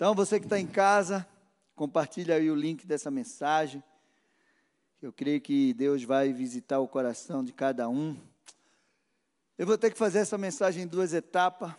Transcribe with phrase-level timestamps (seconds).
[0.00, 1.28] Então, você que está em casa,
[1.74, 3.84] compartilha aí o link dessa mensagem.
[5.02, 8.18] Eu creio que Deus vai visitar o coração de cada um.
[9.58, 11.74] Eu vou ter que fazer essa mensagem em duas etapas,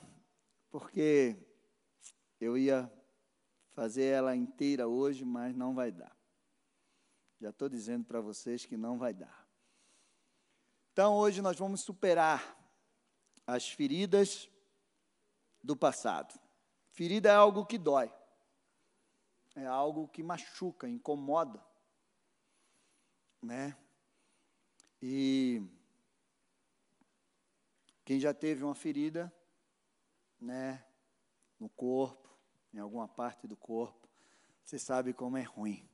[0.69, 1.35] porque
[2.39, 2.87] eu ia
[3.71, 6.15] fazer ela inteira hoje, mas não vai dar.
[7.39, 9.47] Já estou dizendo para vocês que não vai dar.
[10.93, 12.55] Então, hoje nós vamos superar
[13.47, 14.47] as feridas
[15.63, 16.39] do passado.
[16.91, 18.11] Ferida é algo que dói,
[19.55, 21.63] é algo que machuca, incomoda,
[23.41, 23.77] né?
[25.01, 25.61] E
[28.03, 29.33] quem já teve uma ferida,
[30.39, 30.85] né,
[31.59, 32.29] no corpo,
[32.73, 34.09] em alguma parte do corpo,
[34.63, 35.89] você sabe como é ruim.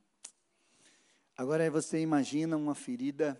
[1.35, 3.39] Agora você imagina uma ferida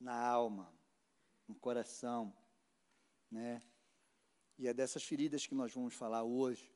[0.00, 0.72] na alma,
[1.46, 2.34] no coração,
[3.30, 3.62] né?
[4.62, 6.72] E é dessas feridas que nós vamos falar hoje.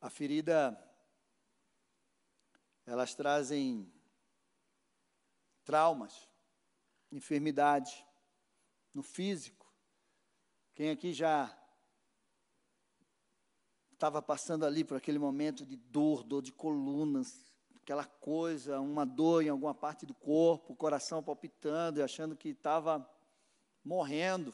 [0.00, 0.76] A ferida,
[2.84, 3.88] elas trazem
[5.62, 6.28] traumas,
[7.12, 8.04] enfermidades
[8.92, 9.72] no físico.
[10.74, 11.56] Quem aqui já
[13.92, 19.44] estava passando ali por aquele momento de dor, dor de colunas, aquela coisa, uma dor
[19.44, 23.08] em alguma parte do corpo, o coração palpitando e achando que estava
[23.84, 24.52] morrendo.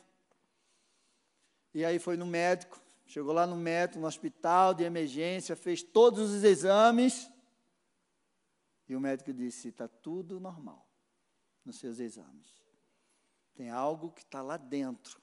[1.75, 6.31] E aí foi no médico, chegou lá no médico, no hospital de emergência, fez todos
[6.31, 7.31] os exames.
[8.89, 10.87] E o médico disse: está tudo normal
[11.65, 12.63] nos seus exames.
[13.55, 15.21] Tem algo que está lá dentro,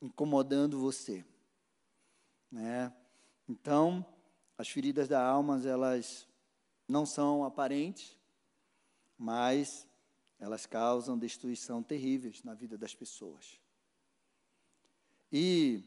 [0.00, 1.24] incomodando você.
[2.50, 2.92] Né?
[3.48, 4.04] Então,
[4.56, 6.28] as feridas da alma, elas
[6.86, 8.18] não são aparentes,
[9.18, 9.88] mas
[10.38, 13.58] elas causam destruição terríveis na vida das pessoas.
[15.32, 15.82] E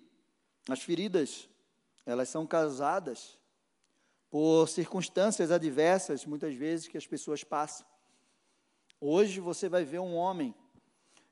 [0.70, 1.50] as feridas,
[2.06, 3.38] elas são causadas
[4.30, 7.86] por circunstâncias adversas, muitas vezes, que as pessoas passam.
[9.00, 10.54] Hoje você vai ver um homem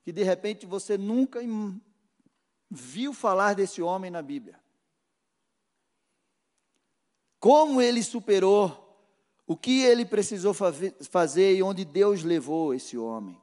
[0.04, 1.40] que de repente você nunca
[2.70, 4.60] viu falar desse homem na Bíblia.
[7.40, 8.82] Como ele superou
[9.48, 13.40] o que ele precisou fazer e onde Deus levou esse homem.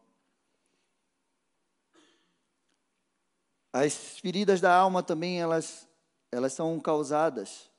[3.72, 5.88] As feridas da alma também elas,
[6.30, 7.70] elas são causadas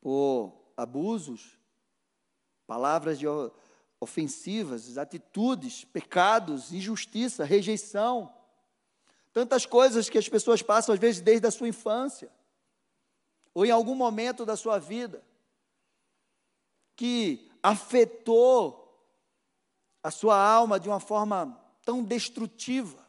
[0.00, 1.58] por abusos,
[2.66, 3.26] palavras de
[4.00, 8.34] ofensivas, atitudes, pecados, injustiça, rejeição.
[9.32, 12.30] Tantas coisas que as pessoas passam, às vezes, desde a sua infância,
[13.54, 15.24] ou em algum momento da sua vida,
[16.96, 18.82] que afetou
[20.02, 23.01] a sua alma de uma forma tão destrutiva,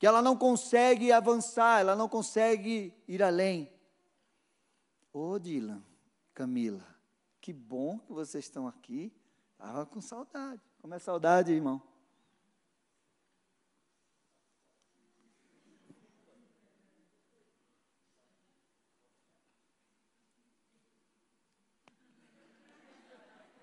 [0.00, 3.70] que ela não consegue avançar, ela não consegue ir além.
[5.12, 5.82] Ô Dylan,
[6.32, 6.86] Camila,
[7.38, 9.12] que bom que vocês estão aqui.
[9.52, 10.62] Estava com saudade.
[10.80, 11.82] Como é saudade, irmão?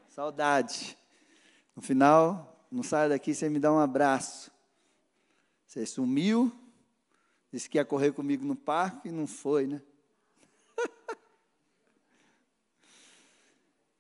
[0.09, 0.95] Saudade.
[1.75, 4.55] No final, não sai daqui sem me dar um abraço.
[5.77, 6.51] Você sumiu,
[7.53, 9.79] disse que ia correr comigo no parque e não foi, né?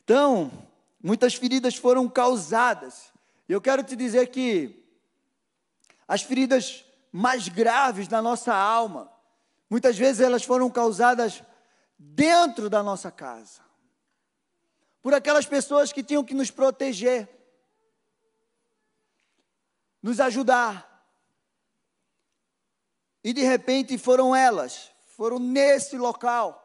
[0.03, 0.51] então,
[1.03, 3.13] muitas feridas foram causadas.
[3.47, 4.83] Eu quero te dizer que
[6.07, 9.13] as feridas mais graves da nossa alma,
[9.69, 11.43] muitas vezes elas foram causadas
[11.95, 13.61] dentro da nossa casa
[14.99, 17.29] por aquelas pessoas que tinham que nos proteger,
[20.01, 20.96] nos ajudar.
[23.27, 26.63] E de repente foram elas, foram nesse local,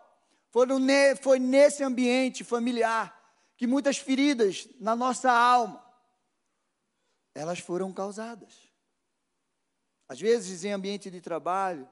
[0.49, 3.21] foram ne, foi nesse ambiente familiar
[3.57, 5.85] que muitas feridas na nossa alma
[7.35, 8.71] elas foram causadas.
[10.09, 11.89] Às vezes em ambiente de trabalho,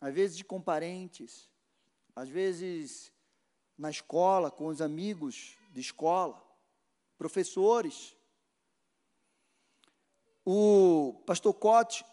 [0.00, 1.50] às vezes com parentes,
[2.14, 3.10] às vezes
[3.76, 6.40] na escola, com os amigos de escola,
[7.18, 8.14] professores.
[10.44, 12.04] O pastor Cote,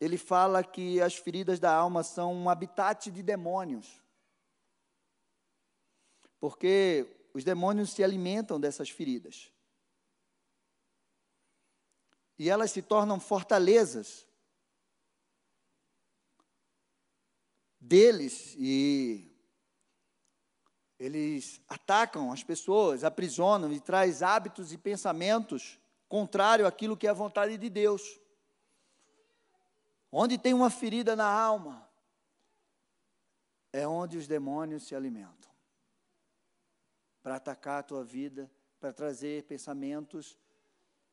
[0.00, 4.02] ele fala que as feridas da alma são um habitat de demônios.
[6.38, 9.50] Porque os demônios se alimentam dessas feridas.
[12.38, 14.26] E elas se tornam fortalezas
[17.80, 19.32] deles e
[20.98, 25.78] eles atacam as pessoas, aprisionam e traz hábitos e pensamentos
[26.08, 28.02] contrários àquilo que é a vontade de Deus.
[30.18, 31.86] Onde tem uma ferida na alma,
[33.70, 35.50] é onde os demônios se alimentam
[37.22, 40.38] para atacar a tua vida, para trazer pensamentos,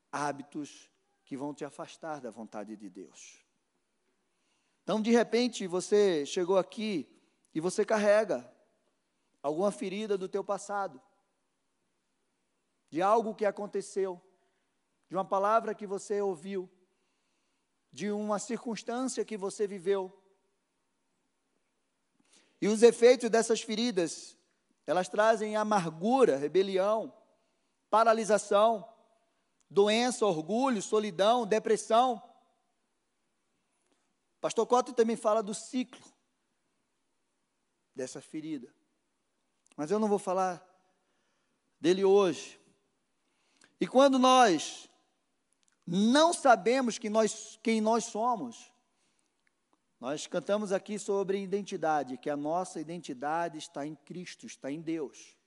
[0.10, 0.90] hábitos
[1.26, 3.46] que vão te afastar da vontade de Deus.
[4.84, 7.06] Então, de repente, você chegou aqui
[7.54, 8.50] e você carrega
[9.42, 11.02] alguma ferida do teu passado,
[12.90, 14.22] de algo que aconteceu,
[15.10, 16.70] de uma palavra que você ouviu,
[17.94, 20.12] de uma circunstância que você viveu.
[22.60, 24.36] E os efeitos dessas feridas,
[24.88, 27.14] elas trazem amargura, rebelião,
[27.92, 28.92] paralisação,
[29.70, 32.22] doença, orgulho, solidão, depressão.
[34.42, 36.04] Pastor Cotto também fala do ciclo
[37.96, 38.74] dessa ferida.
[39.78, 40.66] Mas eu não vou falar
[41.80, 42.60] dele hoje.
[43.80, 44.90] E quando nós
[45.86, 48.72] não sabemos nós, quem nós somos,
[50.00, 55.38] nós cantamos aqui sobre identidade, que a nossa identidade está em Cristo, está em Deus.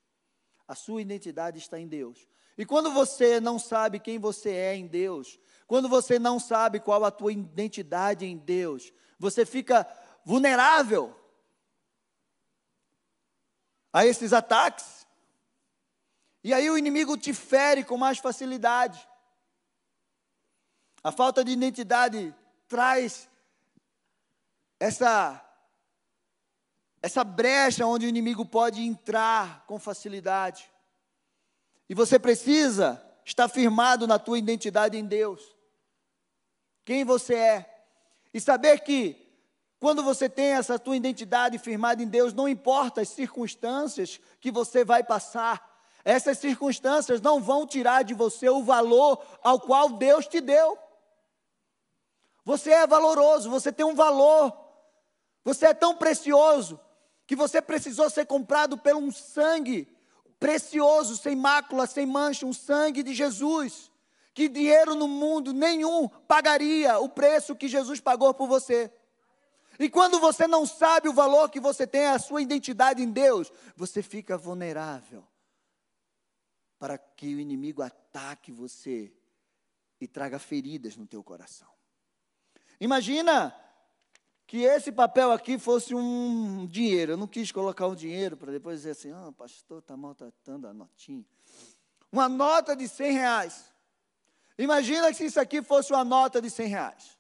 [0.66, 2.26] A sua identidade está em Deus.
[2.56, 7.04] E quando você não sabe quem você é em Deus, quando você não sabe qual
[7.04, 9.86] a tua identidade em Deus, você fica
[10.24, 11.14] vulnerável
[13.92, 15.06] a esses ataques.
[16.42, 19.06] E aí o inimigo te fere com mais facilidade.
[21.06, 22.34] A falta de identidade
[22.66, 23.28] traz
[24.80, 25.40] essa
[27.00, 30.68] essa brecha onde o inimigo pode entrar com facilidade.
[31.88, 35.54] E você precisa estar firmado na tua identidade em Deus.
[36.84, 37.86] Quem você é.
[38.34, 39.16] E saber que
[39.78, 44.84] quando você tem essa tua identidade firmada em Deus, não importa as circunstâncias que você
[44.84, 50.40] vai passar, essas circunstâncias não vão tirar de você o valor ao qual Deus te
[50.40, 50.84] deu.
[52.46, 54.56] Você é valoroso, você tem um valor,
[55.44, 56.78] você é tão precioso
[57.26, 59.88] que você precisou ser comprado por um sangue
[60.38, 63.90] precioso, sem mácula, sem mancha, um sangue de Jesus,
[64.32, 68.92] que dinheiro no mundo nenhum pagaria o preço que Jesus pagou por você.
[69.76, 73.52] E quando você não sabe o valor que você tem, a sua identidade em Deus,
[73.74, 75.26] você fica vulnerável
[76.78, 79.12] para que o inimigo ataque você
[80.00, 81.75] e traga feridas no teu coração.
[82.80, 83.54] Imagina
[84.46, 87.12] que esse papel aqui fosse um dinheiro.
[87.12, 90.72] Eu não quis colocar um dinheiro para depois dizer assim, ah, pastor está maltratando a
[90.72, 91.24] notinha.
[92.12, 93.72] Uma nota de 100 reais.
[94.58, 97.16] Imagina se isso aqui fosse uma nota de 100 reais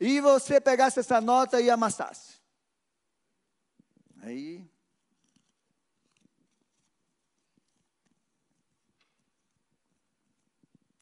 [0.00, 2.40] e você pegasse essa nota e amassasse.
[4.22, 4.66] Aí.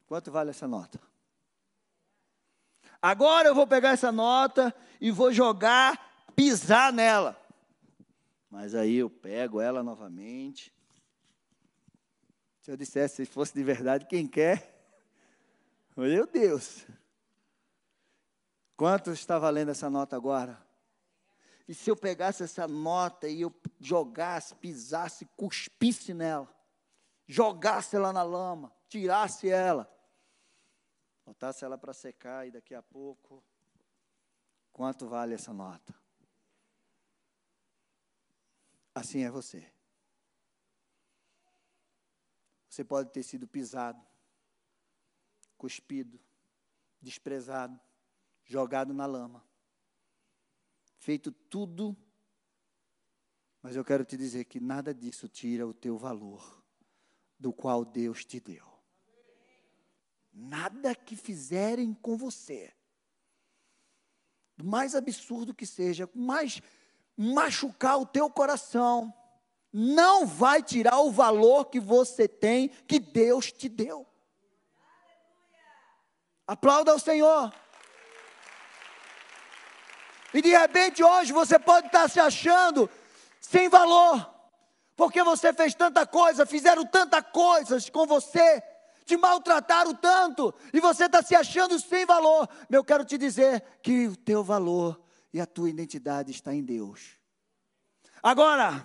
[0.07, 1.08] Quanto vale essa nota?
[3.01, 7.41] Agora eu vou pegar essa nota e vou jogar, pisar nela.
[8.51, 10.73] Mas aí eu pego ela novamente.
[12.61, 14.75] Se eu dissesse, se fosse de verdade, quem quer?
[15.97, 16.87] Meu Deus.
[18.77, 20.61] Quanto está valendo essa nota agora?
[21.69, 26.49] E se eu pegasse essa nota e eu jogasse, pisasse, cuspisse nela,
[27.27, 29.91] jogasse ela na lama, tirasse ela,
[31.29, 33.45] botasse ela para secar e daqui a pouco,
[34.73, 35.95] quanto vale essa nota?
[38.95, 39.71] Assim é você.
[42.67, 44.03] Você pode ter sido pisado,
[45.59, 46.19] cuspido,
[46.99, 47.79] desprezado,
[48.45, 49.47] jogado na lama.
[50.97, 51.95] Feito tudo,
[53.61, 56.65] mas eu quero te dizer que nada disso tira o teu valor,
[57.39, 58.68] do qual Deus te deu.
[60.33, 62.73] Nada que fizerem com você,
[64.57, 66.61] do mais absurdo que seja, mais
[67.17, 69.13] machucar o teu coração,
[69.73, 74.07] não vai tirar o valor que você tem, que Deus te deu.
[76.47, 77.53] Aplauda ao Senhor.
[80.33, 82.89] E de repente hoje você pode estar se achando
[83.41, 84.29] sem valor,
[84.97, 88.63] porque você fez tanta coisa, fizeram tanta coisas com você,
[89.09, 92.47] te maltrataram tanto, e você está se achando sem valor.
[92.71, 95.01] Eu quero te dizer que o teu valor
[95.33, 97.19] e a tua identidade está em Deus.
[98.23, 98.85] Agora,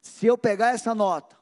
[0.00, 1.36] se eu pegar essa nota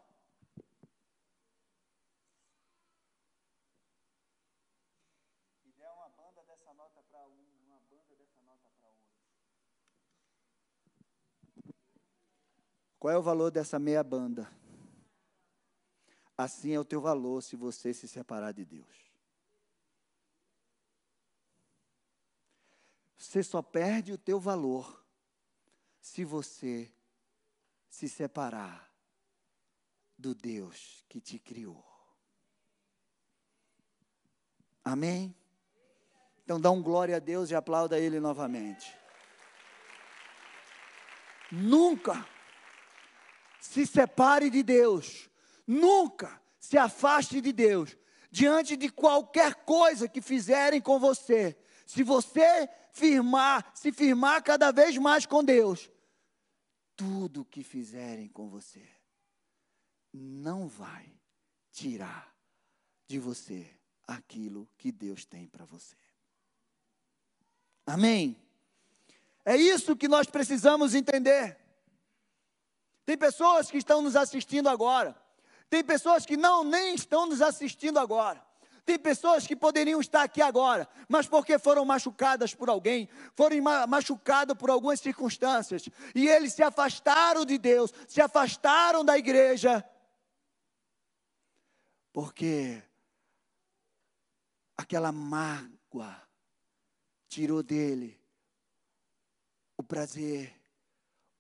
[12.99, 14.49] Qual é o valor dessa meia banda?
[16.37, 19.05] Assim é o teu valor se você se separar de Deus.
[23.17, 25.05] Você só perde o teu valor
[26.01, 26.93] se você
[27.89, 28.93] se separar
[30.19, 31.85] do Deus que te criou.
[34.85, 35.35] Amém?
[36.45, 38.95] Então dá um glória a Deus e aplauda Ele novamente.
[41.51, 42.29] Nunca
[43.61, 45.31] se separe de Deus.
[45.67, 47.97] Nunca se afaste de Deus.
[48.31, 51.57] Diante de qualquer coisa que fizerem com você.
[51.87, 55.91] Se você firmar, se firmar cada vez mais com Deus,
[56.97, 58.83] tudo que fizerem com você
[60.13, 61.13] não vai
[61.71, 62.33] tirar
[63.07, 63.69] de você
[64.07, 65.97] aquilo que Deus tem para você.
[67.87, 68.37] Amém?
[69.45, 71.59] É isso que nós precisamos entender.
[73.05, 75.21] Tem pessoas que estão nos assistindo agora.
[75.69, 78.45] Tem pessoas que não nem estão nos assistindo agora.
[78.85, 83.57] Tem pessoas que poderiam estar aqui agora, mas porque foram machucadas por alguém, foram
[83.89, 89.83] machucadas por algumas circunstâncias, e eles se afastaram de Deus, se afastaram da igreja,
[92.13, 92.83] porque
[94.77, 96.21] aquela mágoa
[97.27, 98.21] tirou dele
[99.79, 100.55] o prazer,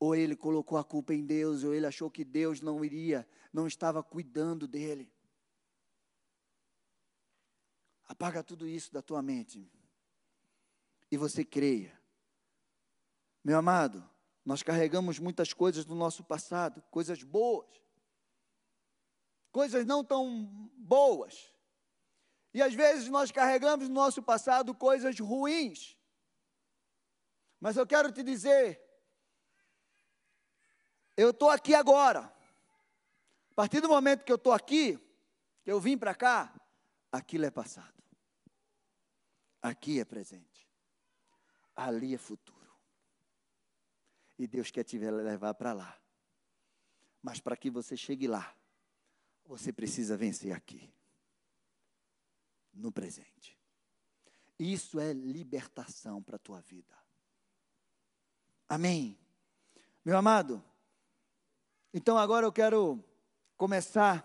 [0.00, 3.68] ou ele colocou a culpa em Deus, ou ele achou que Deus não iria, não
[3.68, 5.08] estava cuidando dele.
[8.08, 9.70] Apaga tudo isso da tua mente.
[11.08, 11.96] E você creia.
[13.44, 14.04] Meu amado,
[14.44, 17.68] nós carregamos muitas coisas do nosso passado, coisas boas,
[19.52, 21.54] coisas não tão boas.
[22.52, 25.96] E às vezes nós carregamos no nosso passado coisas ruins.
[27.60, 28.82] Mas eu quero te dizer,
[31.16, 32.33] eu estou aqui agora.
[33.54, 34.98] A partir do momento que eu estou aqui,
[35.62, 36.52] que eu vim para cá,
[37.12, 38.02] aquilo é passado.
[39.62, 40.68] Aqui é presente.
[41.76, 42.74] Ali é futuro.
[44.36, 45.96] E Deus quer te levar para lá.
[47.22, 48.52] Mas para que você chegue lá,
[49.44, 50.92] você precisa vencer aqui.
[52.72, 53.56] No presente.
[54.58, 56.98] Isso é libertação para a tua vida.
[58.68, 59.16] Amém.
[60.04, 60.62] Meu amado,
[61.92, 63.13] então agora eu quero
[63.64, 64.22] começar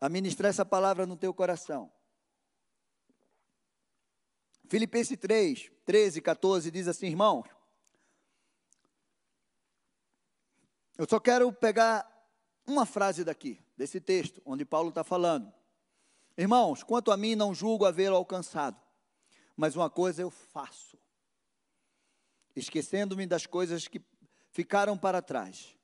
[0.00, 1.92] a ministrar essa palavra no teu coração.
[4.66, 7.44] Filipenses 3, 13, 14 diz assim, irmão.
[10.96, 12.10] Eu só quero pegar
[12.66, 15.52] uma frase daqui, desse texto, onde Paulo está falando.
[16.38, 18.80] Irmãos, quanto a mim, não julgo havê-lo alcançado,
[19.54, 20.98] mas uma coisa eu faço,
[22.56, 24.00] esquecendo-me das coisas que
[24.50, 25.77] ficaram para trás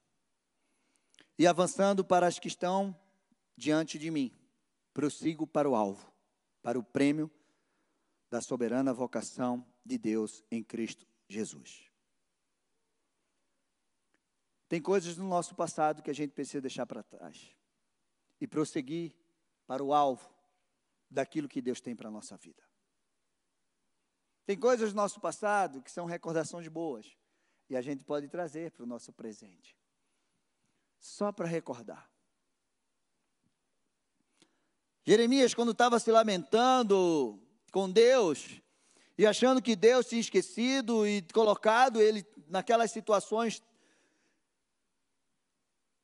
[1.39, 2.99] e avançando para as que estão
[3.57, 4.33] diante de mim,
[4.93, 6.13] prossigo para o alvo,
[6.63, 7.31] para o prêmio
[8.31, 11.91] da soberana vocação de Deus em Cristo Jesus.
[14.69, 17.55] Tem coisas no nosso passado que a gente precisa deixar para trás
[18.41, 19.15] e prosseguir
[19.67, 20.33] para o alvo
[21.11, 22.63] daquilo que Deus tem para a nossa vida.
[24.47, 27.17] Tem coisas no nosso passado que são recordações boas
[27.69, 29.77] e a gente pode trazer para o nosso presente,
[31.05, 32.11] só para recordar.
[35.05, 37.39] Jeremias, quando estava se lamentando
[37.71, 38.63] com Deus
[39.19, 43.63] e achando que Deus tinha esquecido e colocado ele naquelas situações.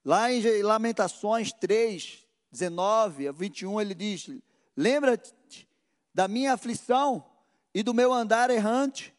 [0.04, 4.28] Lá em Lamentações 3, 19 a 21, ele diz:
[4.76, 5.66] Lembra-te
[6.12, 7.25] da minha aflição
[7.73, 9.16] e do meu andar errante,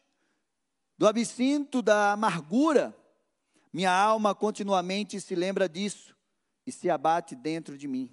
[0.96, 2.96] do absinto da amargura.
[3.72, 6.14] Minha alma continuamente se lembra disso
[6.66, 8.12] e se abate dentro de mim.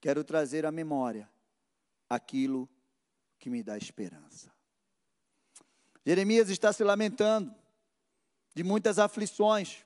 [0.00, 1.30] Quero trazer à memória
[2.08, 2.68] aquilo
[3.38, 4.52] que me dá esperança.
[6.04, 7.54] Jeremias está se lamentando
[8.54, 9.84] de muitas aflições,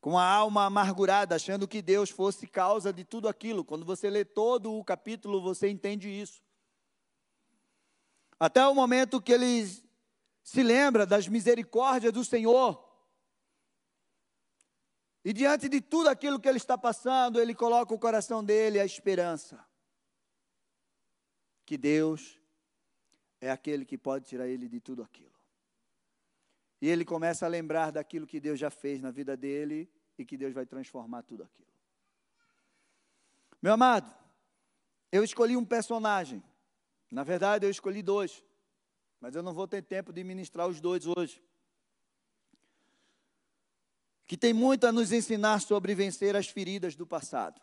[0.00, 3.64] com a alma amargurada, achando que Deus fosse causa de tudo aquilo.
[3.64, 6.42] Quando você lê todo o capítulo, você entende isso.
[8.38, 9.66] Até o momento que ele
[10.42, 12.89] se lembra das misericórdias do Senhor.
[15.24, 18.84] E diante de tudo aquilo que ele está passando, ele coloca o coração dele a
[18.84, 19.62] esperança
[21.70, 22.40] que Deus
[23.40, 25.30] é aquele que pode tirar ele de tudo aquilo.
[26.80, 30.36] E ele começa a lembrar daquilo que Deus já fez na vida dele e que
[30.36, 31.70] Deus vai transformar tudo aquilo.
[33.62, 34.12] Meu amado,
[35.12, 36.42] eu escolhi um personagem.
[37.10, 38.44] Na verdade, eu escolhi dois.
[39.20, 41.40] Mas eu não vou ter tempo de ministrar os dois hoje
[44.30, 47.60] que tem muito a nos ensinar sobre vencer as feridas do passado.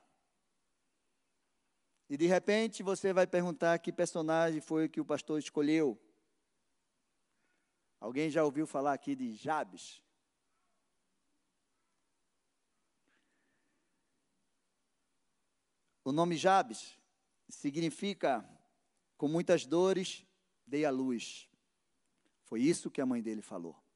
[2.09, 5.97] E de repente você vai perguntar que personagem foi que o pastor escolheu.
[8.01, 10.03] Alguém já ouviu falar aqui de Jabes?
[16.03, 16.99] O nome Jabes
[17.47, 18.45] significa
[19.15, 20.25] com muitas dores
[20.65, 21.49] dei à luz.
[22.43, 23.86] Foi isso que a mãe dele falou.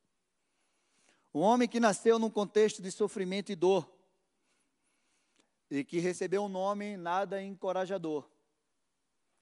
[1.34, 3.90] Um homem que nasceu num contexto de sofrimento e dor,
[5.70, 8.30] e que recebeu um nome nada encorajador,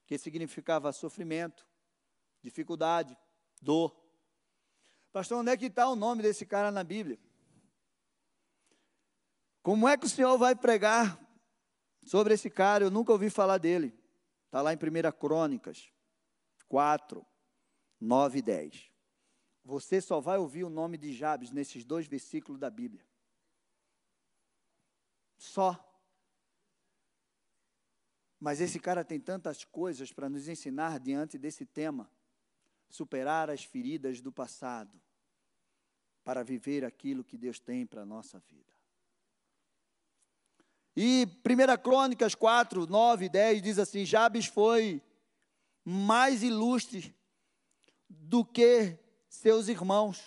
[0.05, 1.67] que significava sofrimento,
[2.43, 3.17] dificuldade,
[3.59, 3.95] dor.
[5.11, 7.19] Pastor, onde é que está o nome desse cara na Bíblia?
[9.63, 11.19] Como é que o senhor vai pregar
[12.05, 12.83] sobre esse cara?
[12.83, 13.97] Eu nunca ouvi falar dele.
[14.45, 15.91] Está lá em 1 Crônicas
[16.67, 17.25] 4,
[17.99, 18.88] 9 e 10.
[19.69, 23.05] Você só vai ouvir o nome de Jabes nesses dois versículos da Bíblia.
[25.37, 25.77] Só.
[28.39, 32.09] Mas esse cara tem tantas coisas para nos ensinar diante desse tema.
[32.89, 34.99] Superar as feridas do passado
[36.23, 38.73] para viver aquilo que Deus tem para a nossa vida.
[40.95, 44.99] E 1 Crônicas 4, 9 e 10 diz assim: Jabes foi
[45.85, 47.15] mais ilustre
[48.09, 48.97] do que
[49.29, 50.21] seus irmãos.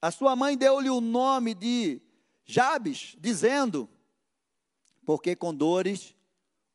[0.00, 2.00] A sua mãe deu-lhe o nome de
[2.44, 3.88] Jabes, dizendo:
[5.04, 6.14] Porque com dores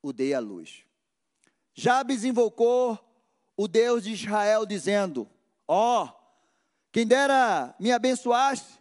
[0.01, 0.83] o dei à luz.
[1.73, 2.99] Jabes invocou
[3.55, 5.29] o Deus de Israel, dizendo:
[5.67, 6.09] Ó, oh,
[6.91, 8.79] quem dera me abençoasse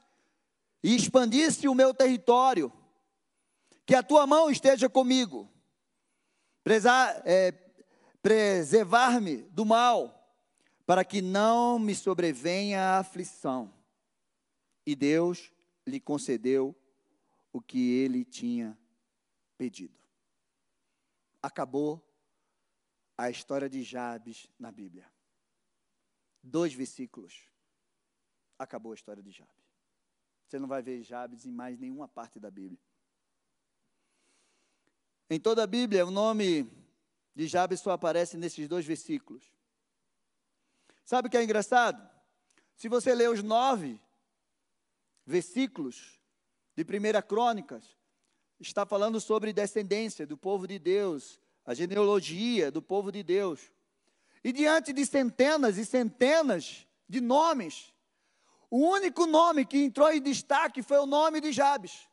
[0.82, 2.72] e expandisse o meu território,
[3.86, 5.48] que a tua mão esteja comigo,
[7.24, 7.52] é,
[8.20, 10.21] preservar-me do mal
[10.86, 13.72] para que não me sobrevenha a aflição.
[14.84, 15.52] E Deus
[15.86, 16.76] lhe concedeu
[17.52, 18.76] o que ele tinha
[19.56, 19.96] pedido.
[21.40, 22.04] Acabou
[23.16, 25.10] a história de Jabes na Bíblia.
[26.42, 27.48] Dois versículos.
[28.58, 29.52] Acabou a história de Jabes.
[30.46, 32.80] Você não vai ver Jabes em mais nenhuma parte da Bíblia.
[35.30, 36.70] Em toda a Bíblia, o nome
[37.34, 39.51] de Jabes só aparece nesses dois versículos.
[41.12, 42.08] Sabe o que é engraçado?
[42.74, 44.00] Se você ler os nove
[45.26, 46.18] versículos
[46.74, 47.98] de Primeira Crônicas,
[48.58, 53.60] está falando sobre descendência do povo de Deus, a genealogia do povo de Deus.
[54.42, 57.92] E diante de centenas e centenas de nomes,
[58.70, 62.08] o único nome que entrou em destaque foi o nome de Jabes.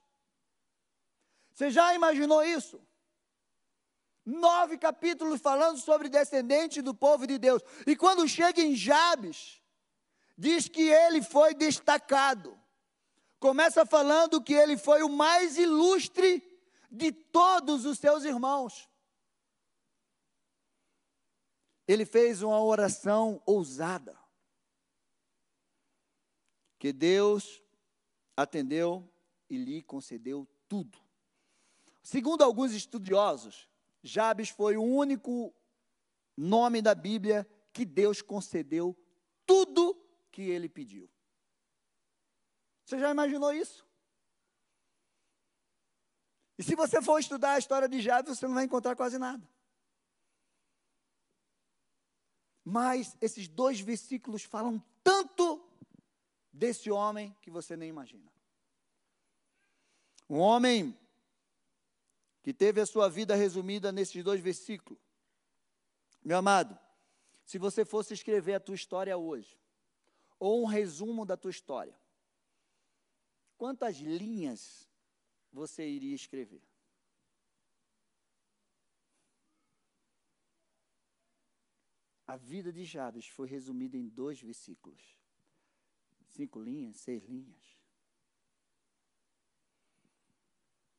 [1.53, 2.85] Você já imaginou isso?
[4.30, 7.62] Nove capítulos falando sobre descendente do povo de Deus.
[7.86, 9.62] E quando chega em Jabes,
[10.38, 12.58] diz que ele foi destacado.
[13.39, 16.44] Começa falando que ele foi o mais ilustre
[16.92, 18.89] de todos os seus irmãos.
[21.88, 24.18] Ele fez uma oração ousada.
[26.78, 27.62] Que Deus
[28.36, 29.12] atendeu
[29.50, 30.98] e lhe concedeu tudo.
[32.02, 33.68] Segundo alguns estudiosos,
[34.01, 35.53] Jabes foi o único
[36.35, 38.97] nome da Bíblia que Deus concedeu
[39.45, 39.95] tudo
[40.31, 41.09] que ele pediu.
[42.85, 43.88] Você já imaginou isso?
[46.57, 49.47] E se você for estudar a história de Jabes, você não vai encontrar quase nada.
[52.63, 55.65] Mas esses dois versículos falam tanto
[56.51, 58.29] desse homem que você nem imagina.
[60.29, 60.97] Um homem
[62.41, 65.02] que teve a sua vida resumida nesses dois versículos.
[66.23, 66.78] Meu amado,
[67.45, 69.60] se você fosse escrever a tua história hoje,
[70.39, 71.97] ou um resumo da tua história,
[73.58, 74.89] quantas linhas
[75.52, 76.63] você iria escrever?
[82.25, 85.17] A vida de Jabes foi resumida em dois versículos.
[86.28, 87.80] Cinco linhas, seis linhas.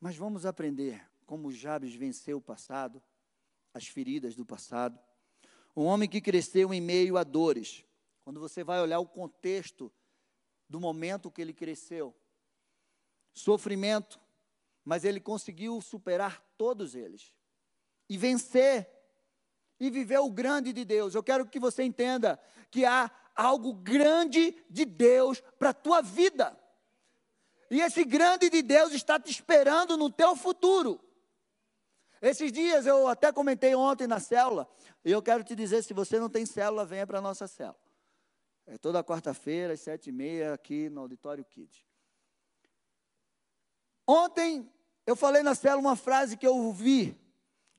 [0.01, 3.01] Mas vamos aprender como Jabes venceu o passado,
[3.73, 4.99] as feridas do passado.
[5.77, 7.85] Um homem que cresceu em meio a dores.
[8.25, 9.93] Quando você vai olhar o contexto
[10.69, 12.13] do momento que ele cresceu,
[13.33, 14.19] sofrimento,
[14.85, 17.33] mas ele conseguiu superar todos eles
[18.09, 18.91] e vencer
[19.79, 21.15] e viver o grande de Deus.
[21.15, 22.41] Eu quero que você entenda
[22.73, 26.61] que há algo grande de Deus para a tua vida.
[27.71, 31.01] E esse grande de Deus está te esperando no teu futuro.
[32.21, 34.69] Esses dias eu até comentei ontem na célula,
[35.05, 37.81] e eu quero te dizer: se você não tem célula, venha para a nossa célula.
[38.67, 41.85] É toda quarta-feira, às sete e meia, aqui no Auditório Kids.
[44.07, 44.71] Ontem
[45.07, 47.19] eu falei na célula uma frase que eu ouvi,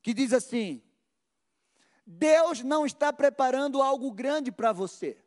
[0.01, 0.81] que diz assim:
[2.05, 5.23] Deus não está preparando algo grande para você.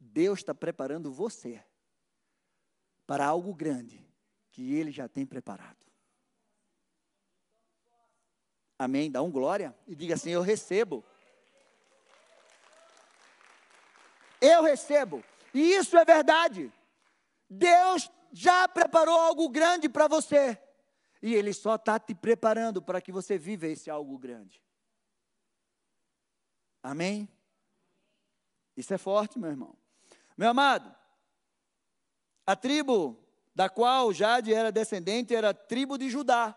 [0.00, 1.62] Deus está preparando você
[3.06, 4.04] para algo grande
[4.50, 5.85] que Ele já tem preparado.
[8.78, 9.10] Amém?
[9.10, 11.04] Dá um glória e diga assim: Eu recebo.
[14.40, 15.24] Eu recebo.
[15.54, 16.72] E isso é verdade.
[17.48, 20.60] Deus já preparou algo grande para você.
[21.22, 24.62] E Ele só está te preparando para que você viva esse algo grande.
[26.82, 27.28] Amém?
[28.76, 29.76] Isso é forte, meu irmão.
[30.36, 30.94] Meu amado,
[32.46, 33.18] a tribo
[33.54, 36.56] da qual Jade era descendente era a tribo de Judá,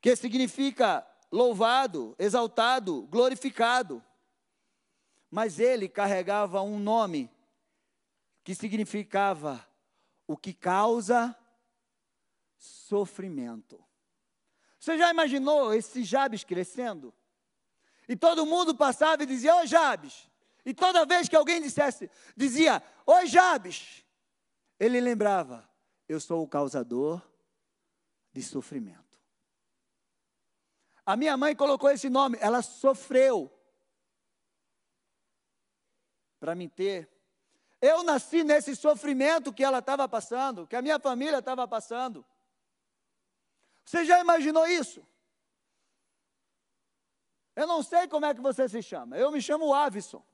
[0.00, 4.02] que significa louvado, exaltado, glorificado.
[5.30, 7.30] Mas ele carregava um nome
[8.42, 9.64] que significava
[10.26, 11.36] o que causa
[12.56, 13.82] sofrimento.
[14.78, 17.14] Você já imaginou esse Jabes crescendo?
[18.08, 20.28] E todo mundo passava e dizia: Ô Jabes.
[20.64, 24.04] E toda vez que alguém dissesse, dizia: Oi Jabes,
[24.78, 25.68] ele lembrava:
[26.08, 27.22] Eu sou o causador
[28.32, 29.09] de sofrimento.
[31.10, 33.52] A minha mãe colocou esse nome, ela sofreu
[36.38, 37.10] para me ter.
[37.82, 42.24] Eu nasci nesse sofrimento que ela estava passando, que a minha família estava passando.
[43.84, 45.04] Você já imaginou isso?
[47.56, 49.18] Eu não sei como é que você se chama.
[49.18, 50.24] Eu me chamo Avison.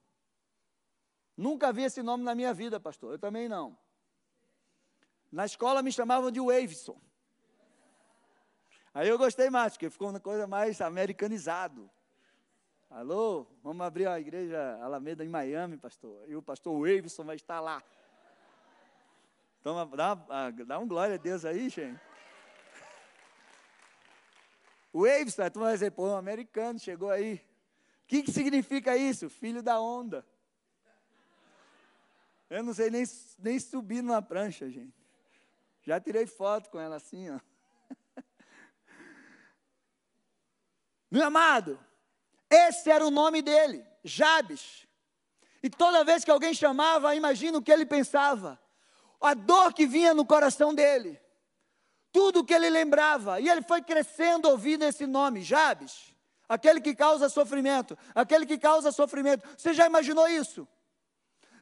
[1.34, 3.12] Nunca vi esse nome na minha vida, pastor.
[3.12, 3.78] Eu também não.
[5.32, 7.00] Na escola me chamavam de Wavison.
[8.96, 11.90] Aí eu gostei mais, porque ficou uma coisa mais americanizado.
[12.88, 16.24] Alô, vamos abrir a igreja Alameda em Miami, pastor.
[16.26, 17.82] E o pastor Wavison vai estar lá.
[19.60, 20.14] Então, dá,
[20.66, 22.00] dá um glória a Deus aí, gente.
[24.94, 27.34] O Wavestone, tu vai dizer, pô, um americano chegou aí.
[27.34, 29.28] O que, que significa isso?
[29.28, 30.24] Filho da onda.
[32.48, 33.04] Eu não sei nem,
[33.40, 34.96] nem subir numa prancha, gente.
[35.82, 37.38] Já tirei foto com ela assim, ó.
[41.10, 41.78] Meu amado,
[42.50, 44.86] esse era o nome dele, Jabes.
[45.62, 48.60] E toda vez que alguém chamava, imagina o que ele pensava.
[49.20, 51.20] A dor que vinha no coração dele
[52.16, 53.38] tudo que ele lembrava.
[53.42, 56.14] E ele foi crescendo ouvindo esse nome, Jabes.
[56.48, 59.46] Aquele que causa sofrimento, aquele que causa sofrimento.
[59.54, 60.66] Você já imaginou isso?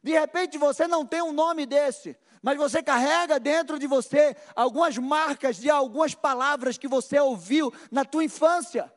[0.01, 4.97] De repente você não tem um nome desse, mas você carrega dentro de você algumas
[4.97, 8.89] marcas de algumas palavras que você ouviu na tua infância.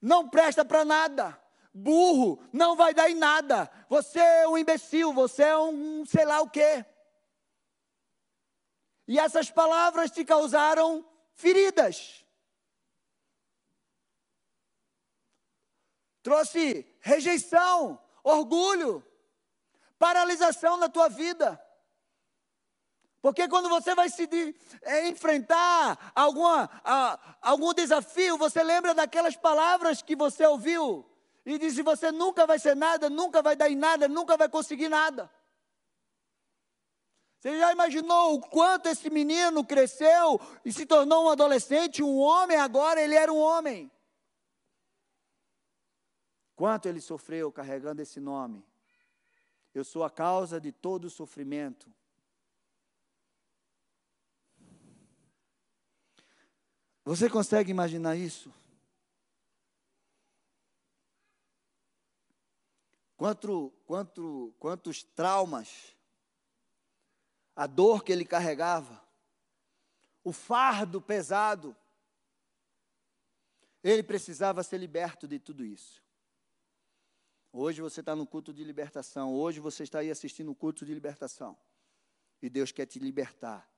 [0.00, 1.40] Não presta para nada.
[1.72, 3.70] Burro, não vai dar em nada.
[3.88, 6.84] Você é um imbecil, você é um sei lá o quê.
[9.06, 12.24] E essas palavras te causaram feridas.
[16.22, 19.04] Trouxe rejeição, orgulho,
[19.98, 21.60] paralisação na tua vida.
[23.22, 29.36] Porque quando você vai se de, é, enfrentar alguma, a, algum desafio, você lembra daquelas
[29.36, 31.04] palavras que você ouviu
[31.44, 34.88] e diz: você nunca vai ser nada, nunca vai dar em nada, nunca vai conseguir
[34.88, 35.30] nada.
[37.38, 42.58] Você já imaginou o quanto esse menino cresceu e se tornou um adolescente, um homem,
[42.58, 43.90] agora ele era um homem?
[46.54, 48.62] Quanto ele sofreu carregando esse nome?
[49.74, 51.90] Eu sou a causa de todo o sofrimento.
[57.10, 58.54] Você consegue imaginar isso?
[63.16, 65.96] Quanto, quanto, quantos traumas
[67.56, 69.04] a dor que ele carregava,
[70.22, 71.76] o fardo pesado.
[73.82, 76.00] Ele precisava ser liberto de tudo isso.
[77.52, 80.94] Hoje você está no culto de libertação, hoje você está aí assistindo o culto de
[80.94, 81.58] libertação.
[82.40, 83.68] E Deus quer te libertar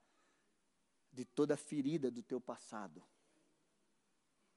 [1.10, 3.02] de toda ferida do teu passado.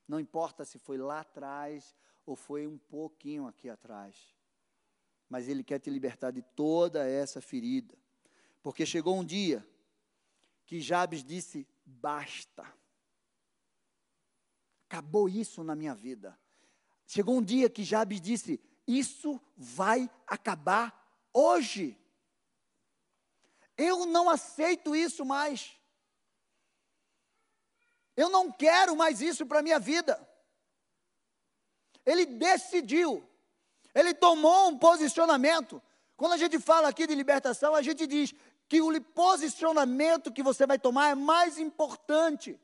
[0.08, 4.16] Não importa se foi lá atrás ou foi um pouquinho aqui atrás.
[5.30, 7.98] Mas Ele quer te libertar de toda essa ferida.
[8.62, 9.68] Porque chegou um dia
[10.66, 12.66] que Jabes disse: basta.
[14.88, 16.38] Acabou isso na minha vida.
[17.08, 21.98] Chegou um dia que Jabes disse: Isso vai acabar hoje.
[23.78, 25.76] Eu não aceito isso mais.
[28.16, 30.20] Eu não quero mais isso para a minha vida.
[32.06, 33.28] Ele decidiu,
[33.94, 35.82] ele tomou um posicionamento.
[36.16, 38.34] Quando a gente fala aqui de libertação, a gente diz:
[38.68, 42.60] que o posicionamento que você vai tomar é mais importante.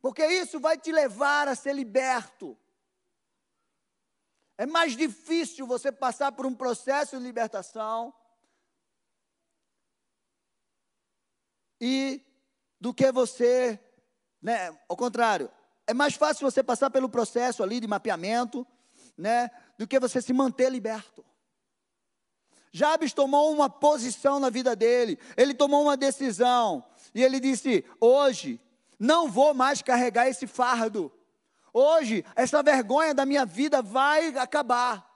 [0.00, 2.58] Porque isso vai te levar a ser liberto.
[4.56, 8.14] É mais difícil você passar por um processo de libertação
[11.80, 12.22] e
[12.80, 13.80] do que você
[14.42, 14.76] Né?
[14.88, 15.50] Ao contrário,
[15.86, 18.66] é mais fácil você passar pelo processo ali de mapeamento,
[19.16, 21.24] né, do que você se manter liberto.
[22.72, 26.84] Jabes tomou uma posição na vida dele, ele tomou uma decisão,
[27.14, 28.60] e ele disse: Hoje
[28.98, 31.12] não vou mais carregar esse fardo,
[31.72, 35.08] hoje essa vergonha da minha vida vai acabar,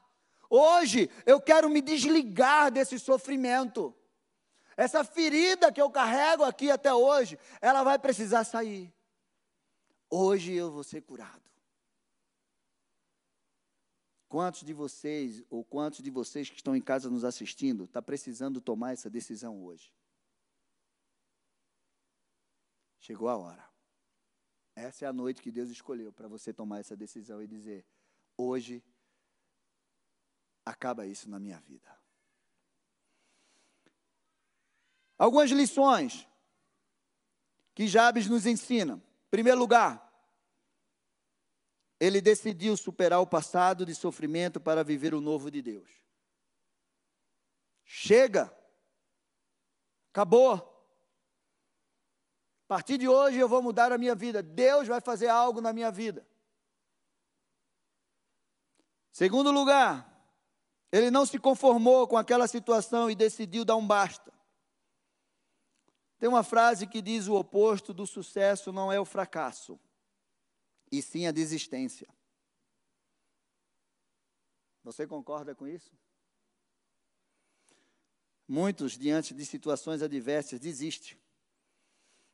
[0.49, 3.95] hoje eu quero me desligar desse sofrimento,
[4.79, 8.95] essa ferida que eu carrego aqui até hoje, ela vai precisar sair.
[10.09, 11.43] Hoje eu vou ser curado.
[14.29, 18.61] Quantos de vocês, ou quantos de vocês que estão em casa nos assistindo, está precisando
[18.61, 19.93] tomar essa decisão hoje?
[23.01, 23.69] Chegou a hora.
[24.77, 27.85] Essa é a noite que Deus escolheu para você tomar essa decisão e dizer:
[28.37, 28.81] hoje
[30.65, 31.98] acaba isso na minha vida.
[35.19, 36.29] Algumas lições
[37.75, 38.95] que Jabes nos ensina.
[38.95, 40.09] Em primeiro lugar,
[42.01, 45.91] ele decidiu superar o passado de sofrimento para viver o novo de Deus.
[47.85, 48.55] Chega!
[50.13, 50.55] Acabou!
[52.65, 54.43] A partir de hoje eu vou mudar a minha vida.
[54.43, 56.25] Deus vai fazer algo na minha vida.
[59.11, 60.07] Segundo lugar,
[60.93, 64.38] ele não se conformou com aquela situação e decidiu dar um basta.
[66.19, 69.79] Tem uma frase que diz: o oposto do sucesso não é o fracasso,
[70.91, 72.09] e sim a desistência.
[74.83, 75.93] Você concorda com isso?
[78.47, 81.19] Muitos, diante de situações adversas, desistem.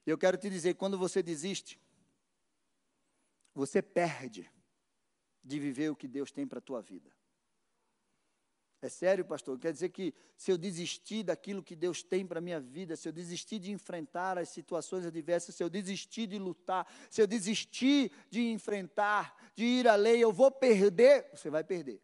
[0.06, 1.80] Eu quero te dizer, quando você desiste,
[3.52, 4.50] você perde
[5.42, 7.10] de viver o que Deus tem para a tua vida.
[8.84, 9.58] É sério, pastor?
[9.58, 13.08] Quer dizer que se eu desistir daquilo que Deus tem para a minha vida, se
[13.08, 18.12] eu desistir de enfrentar as situações adversas, se eu desistir de lutar, se eu desistir
[18.28, 21.30] de enfrentar, de ir além, eu vou perder?
[21.32, 21.98] Você vai perder.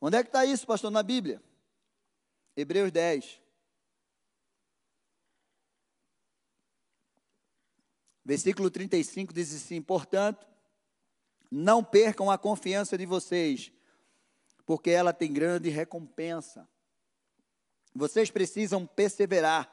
[0.00, 1.42] Onde é que está isso, pastor, na Bíblia?
[2.56, 3.42] Hebreus 10.
[8.24, 10.46] Versículo 35 diz assim: Portanto,
[11.50, 13.72] não percam a confiança de vocês
[14.68, 16.68] porque ela tem grande recompensa.
[17.94, 19.72] Vocês precisam perseverar,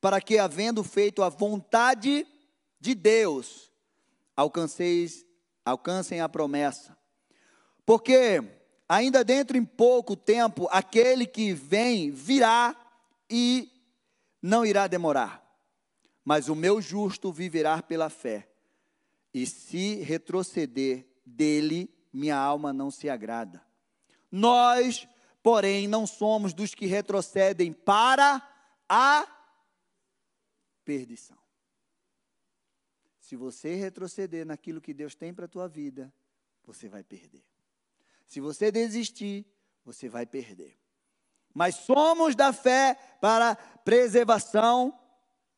[0.00, 2.24] para que, havendo feito a vontade
[2.78, 3.72] de Deus,
[4.36, 5.26] alcanceis,
[5.64, 6.96] alcancem a promessa.
[7.84, 8.40] Porque
[8.88, 12.76] ainda dentro em pouco tempo, aquele que vem virá
[13.28, 13.68] e
[14.40, 15.44] não irá demorar.
[16.24, 18.48] Mas o meu justo viverá pela fé.
[19.34, 23.68] E se retroceder dele, minha alma não se agrada.
[24.30, 25.08] Nós,
[25.42, 28.46] porém, não somos dos que retrocedem para
[28.88, 29.26] a
[30.84, 31.38] perdição.
[33.18, 36.12] Se você retroceder naquilo que Deus tem para a tua vida,
[36.64, 37.44] você vai perder.
[38.26, 39.46] Se você desistir,
[39.84, 40.78] você vai perder.
[41.52, 44.98] Mas somos da fé para preservação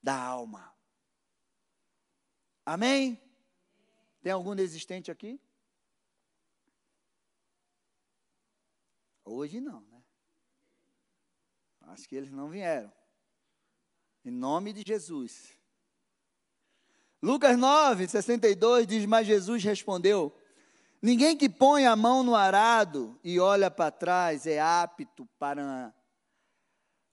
[0.03, 0.73] da alma.
[2.65, 3.21] Amém?
[4.23, 5.41] Tem algum desistente aqui?
[9.33, 10.03] Hoje não, né?
[11.83, 12.93] Acho que eles não vieram.
[14.25, 15.59] Em nome de Jesus.
[17.21, 20.37] Lucas 9, 62 diz: Mas Jesus respondeu:
[21.01, 25.95] Ninguém que põe a mão no arado e olha para trás é apto para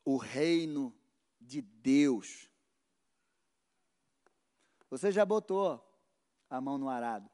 [0.03, 0.93] o reino
[1.39, 2.49] de Deus.
[4.89, 5.83] Você já botou
[6.49, 7.29] a mão no arado?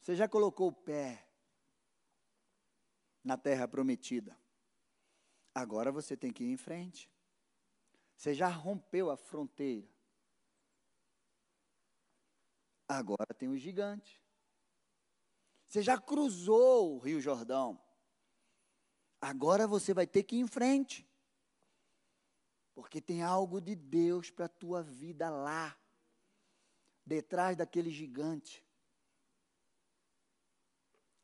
[0.00, 1.25] Você já colocou o pé
[3.26, 4.38] na terra prometida.
[5.52, 7.10] Agora você tem que ir em frente.
[8.16, 9.88] Você já rompeu a fronteira.
[12.88, 14.22] Agora tem o gigante.
[15.66, 17.82] Você já cruzou o Rio Jordão.
[19.20, 21.04] Agora você vai ter que ir em frente.
[22.76, 25.76] Porque tem algo de Deus para a tua vida lá.
[27.04, 28.64] Detrás daquele gigante.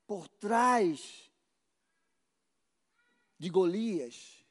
[0.05, 1.32] Por trás
[3.43, 4.47] de Golias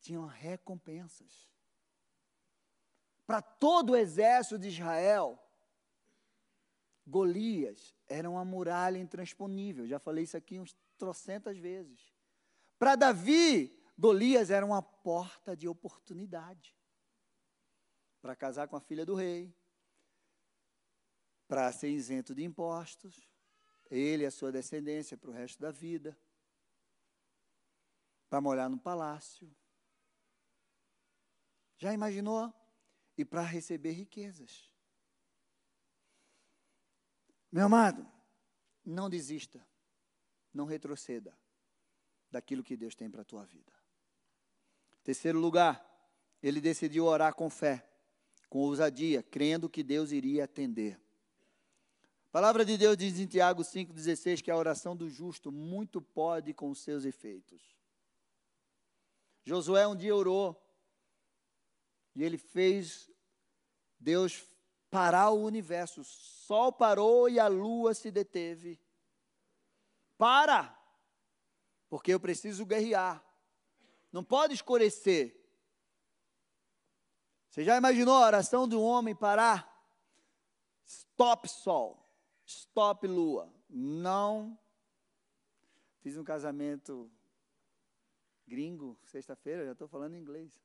[0.00, 1.48] tinham recompensas.
[3.24, 5.38] Para todo o exército de Israel,
[7.06, 9.86] Golias era uma muralha intransponível.
[9.86, 12.12] Já falei isso aqui uns trocentas vezes.
[12.80, 16.76] Para Davi, Golias era uma porta de oportunidade.
[18.20, 19.54] Para casar com a filha do rei,
[21.46, 23.30] para ser isento de impostos,
[23.88, 26.18] ele e a sua descendência para o resto da vida
[28.28, 29.50] para morar no palácio.
[31.78, 32.52] Já imaginou?
[33.18, 34.70] e para receber riquezas.
[37.50, 38.06] Meu amado,
[38.84, 39.60] não desista,
[40.54, 41.36] não retroceda
[42.30, 43.72] daquilo que Deus tem para a tua vida.
[45.02, 45.84] Terceiro lugar,
[46.40, 47.84] ele decidiu orar com fé,
[48.48, 51.00] com ousadia, crendo que Deus iria atender.
[52.28, 56.54] A palavra de Deus diz em Tiago 5,16 que a oração do justo muito pode
[56.54, 57.77] com seus efeitos.
[59.48, 60.62] Josué um dia orou
[62.14, 63.10] e ele fez
[63.98, 64.46] Deus
[64.90, 66.02] parar o universo.
[66.02, 68.78] O sol parou e a lua se deteve.
[70.18, 70.78] Para!
[71.88, 73.24] Porque eu preciso guerrear.
[74.12, 75.34] Não pode escurecer.
[77.48, 79.66] Você já imaginou a oração de um homem parar?
[80.84, 82.06] Stop sol,
[82.44, 83.50] stop lua.
[83.66, 84.58] Não.
[86.00, 87.10] Fiz um casamento
[88.48, 90.58] gringo, sexta-feira, já estou falando inglês.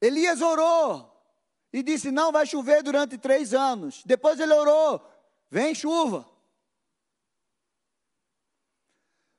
[0.00, 1.08] Elias orou
[1.72, 4.02] e disse: Não vai chover durante três anos.
[4.04, 5.00] Depois ele orou:
[5.48, 6.28] Vem chuva.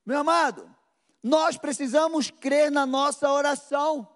[0.05, 0.73] Meu amado,
[1.21, 4.07] nós precisamos crer na nossa oração.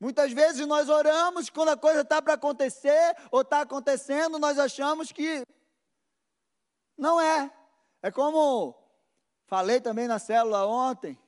[0.00, 5.12] Muitas vezes nós oramos quando a coisa está para acontecer ou está acontecendo, nós achamos
[5.12, 5.44] que
[6.98, 7.50] não é.
[8.02, 8.74] É como
[9.46, 11.18] falei também na célula ontem.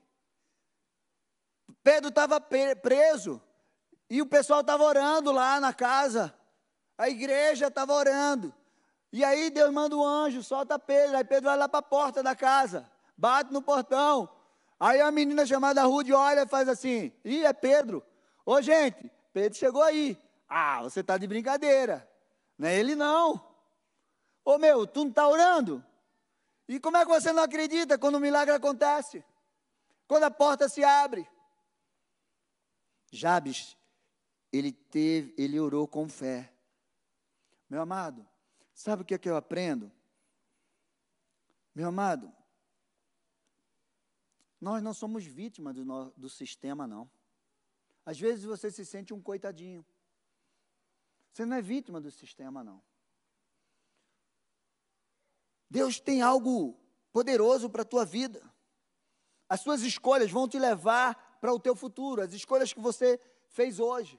[1.82, 3.40] Pedro estava preso
[4.10, 6.34] e o pessoal estava orando lá na casa.
[6.98, 8.52] A igreja estava orando.
[9.12, 11.16] E aí Deus manda um anjo, solta Pedro.
[11.16, 14.28] Aí Pedro vai lá para a porta da casa bate no portão.
[14.78, 18.04] Aí a menina chamada Rude olha e faz assim: Ih, é Pedro.
[18.44, 20.18] Ô, gente, Pedro chegou aí.
[20.48, 22.08] Ah, você está de brincadeira.
[22.58, 23.40] Não é ele, não.
[24.44, 25.84] Ô, meu, tu não está orando?
[26.68, 29.24] E como é que você não acredita quando o milagre acontece?
[30.06, 31.28] Quando a porta se abre?
[33.12, 33.76] Jabes,
[34.52, 36.52] ele teve, ele orou com fé.
[37.68, 38.26] Meu amado,
[38.72, 39.92] sabe o que é que eu aprendo?
[41.74, 42.32] Meu amado,
[44.60, 47.10] nós não somos vítimas do, do sistema, não.
[48.06, 49.84] Às vezes você se sente um coitadinho.
[51.32, 52.82] Você não é vítima do sistema, não.
[55.74, 56.78] Deus tem algo
[57.12, 58.40] poderoso para a tua vida.
[59.48, 63.80] As suas escolhas vão te levar para o teu futuro, as escolhas que você fez
[63.80, 64.16] hoje.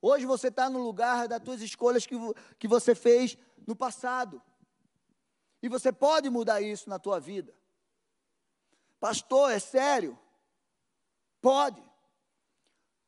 [0.00, 2.14] Hoje você está no lugar das tuas escolhas que,
[2.60, 3.36] que você fez
[3.66, 4.40] no passado.
[5.60, 7.52] E você pode mudar isso na tua vida.
[9.00, 10.16] Pastor, é sério?
[11.42, 11.82] Pode.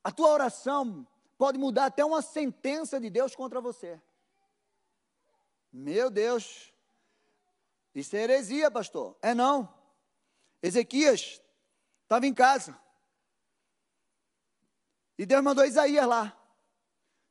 [0.02, 1.06] A tua oração
[1.38, 4.02] pode mudar até uma sentença de Deus contra você.
[5.72, 6.74] Meu Deus.
[7.94, 9.16] Isso é heresia, pastor.
[9.20, 9.72] É não.
[10.62, 11.42] Ezequias
[12.02, 12.78] estava em casa.
[15.18, 16.36] E Deus mandou Isaías lá.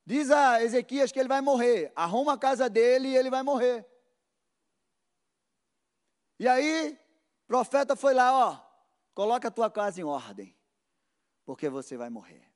[0.06, 1.92] Diz a Ezequias que ele vai morrer.
[1.96, 3.88] Arruma a casa dele e ele vai morrer.
[6.40, 6.98] E aí,
[7.46, 8.70] profeta foi lá, ó,
[9.14, 10.58] coloca a tua casa em ordem,
[11.44, 12.50] porque você vai morrer.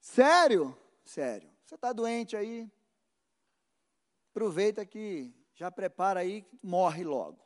[0.00, 0.76] Sério?
[1.04, 1.50] Sério.
[1.64, 2.70] Você está doente aí?
[4.38, 7.44] Aproveita que já prepara aí, morre logo.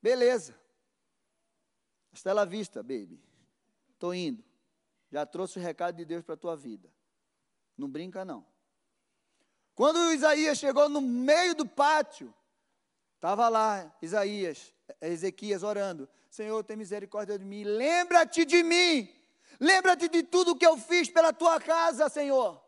[0.00, 0.58] Beleza.
[2.10, 3.22] Estela vista, baby.
[3.92, 4.42] Estou indo.
[5.12, 6.90] Já trouxe o recado de Deus para a tua vida.
[7.76, 8.46] Não brinca, não.
[9.74, 12.34] Quando Isaías chegou no meio do pátio,
[13.16, 17.64] Estava lá Isaías, Ezequias orando: Senhor, tem misericórdia de mim.
[17.64, 19.14] Lembra-te de mim.
[19.60, 22.58] Lembra-te de tudo que eu fiz pela tua casa, Senhor.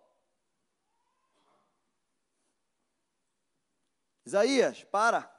[4.25, 5.31] Isaías, para.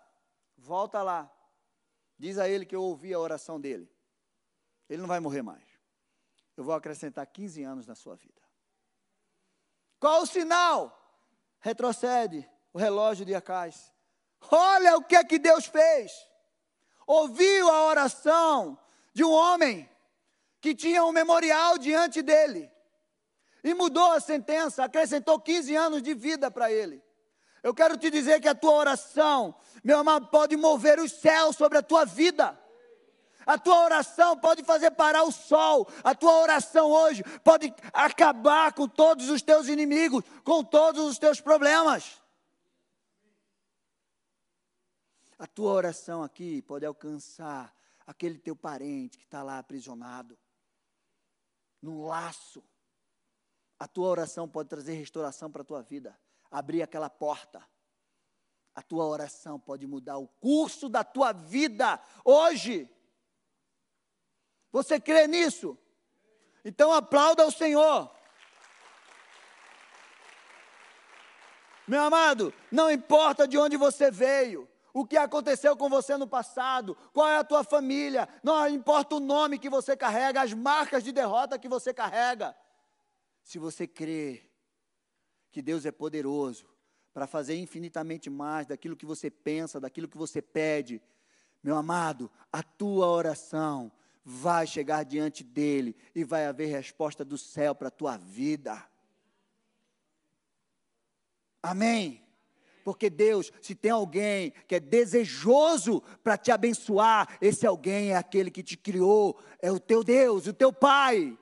[0.58, 1.32] Volta lá.
[2.18, 3.92] Diz a ele que eu ouvi a oração dele.
[4.90, 5.64] Ele não vai morrer mais.
[6.56, 8.42] Eu vou acrescentar 15 anos na sua vida.
[10.00, 11.00] Qual o sinal?
[11.60, 13.94] Retrocede o relógio de Acais.
[14.52, 16.12] Olha o que é que Deus fez.
[17.08, 18.78] Ouviu a oração
[19.14, 19.90] de um homem
[20.60, 22.72] que tinha um memorial diante dele
[23.64, 27.02] e mudou a sentença, acrescentou 15 anos de vida para ele.
[27.64, 31.78] Eu quero te dizer que a tua oração, meu amado, pode mover os céus sobre
[31.78, 32.60] a tua vida.
[33.46, 35.88] A tua oração pode fazer parar o sol.
[36.04, 41.40] A tua oração hoje pode acabar com todos os teus inimigos, com todos os teus
[41.40, 42.22] problemas.
[45.40, 47.74] A tua oração aqui pode alcançar
[48.06, 50.38] aquele teu parente que está lá aprisionado,
[51.82, 52.64] num laço.
[53.80, 56.18] A tua oração pode trazer restauração para a tua vida,
[56.54, 57.68] abrir aquela porta.
[58.76, 62.88] A tua oração pode mudar o curso da tua vida hoje.
[64.72, 65.78] Você crê nisso?
[66.64, 68.10] Então aplauda o Senhor.
[71.88, 76.96] Meu amado, não importa de onde você veio, o que aconteceu com você no passado,
[77.12, 81.12] qual é a tua família, não importa o nome que você carrega, as marcas de
[81.12, 82.56] derrota que você carrega.
[83.42, 84.53] Se você crê
[85.54, 86.66] que Deus é poderoso
[87.14, 91.00] para fazer infinitamente mais daquilo que você pensa, daquilo que você pede,
[91.62, 93.92] meu amado, a tua oração
[94.26, 98.84] vai chegar diante dele e vai haver resposta do céu para a tua vida.
[101.62, 102.22] Amém?
[102.84, 108.50] Porque Deus, se tem alguém que é desejoso para te abençoar, esse alguém é aquele
[108.50, 111.38] que te criou, é o teu Deus, o teu Pai.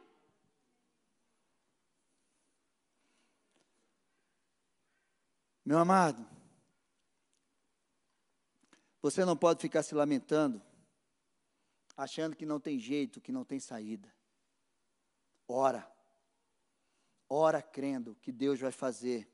[5.63, 6.27] Meu amado,
[9.01, 10.61] você não pode ficar se lamentando,
[11.95, 14.13] achando que não tem jeito, que não tem saída.
[15.47, 15.89] Ora,
[17.29, 19.31] ora crendo que Deus vai fazer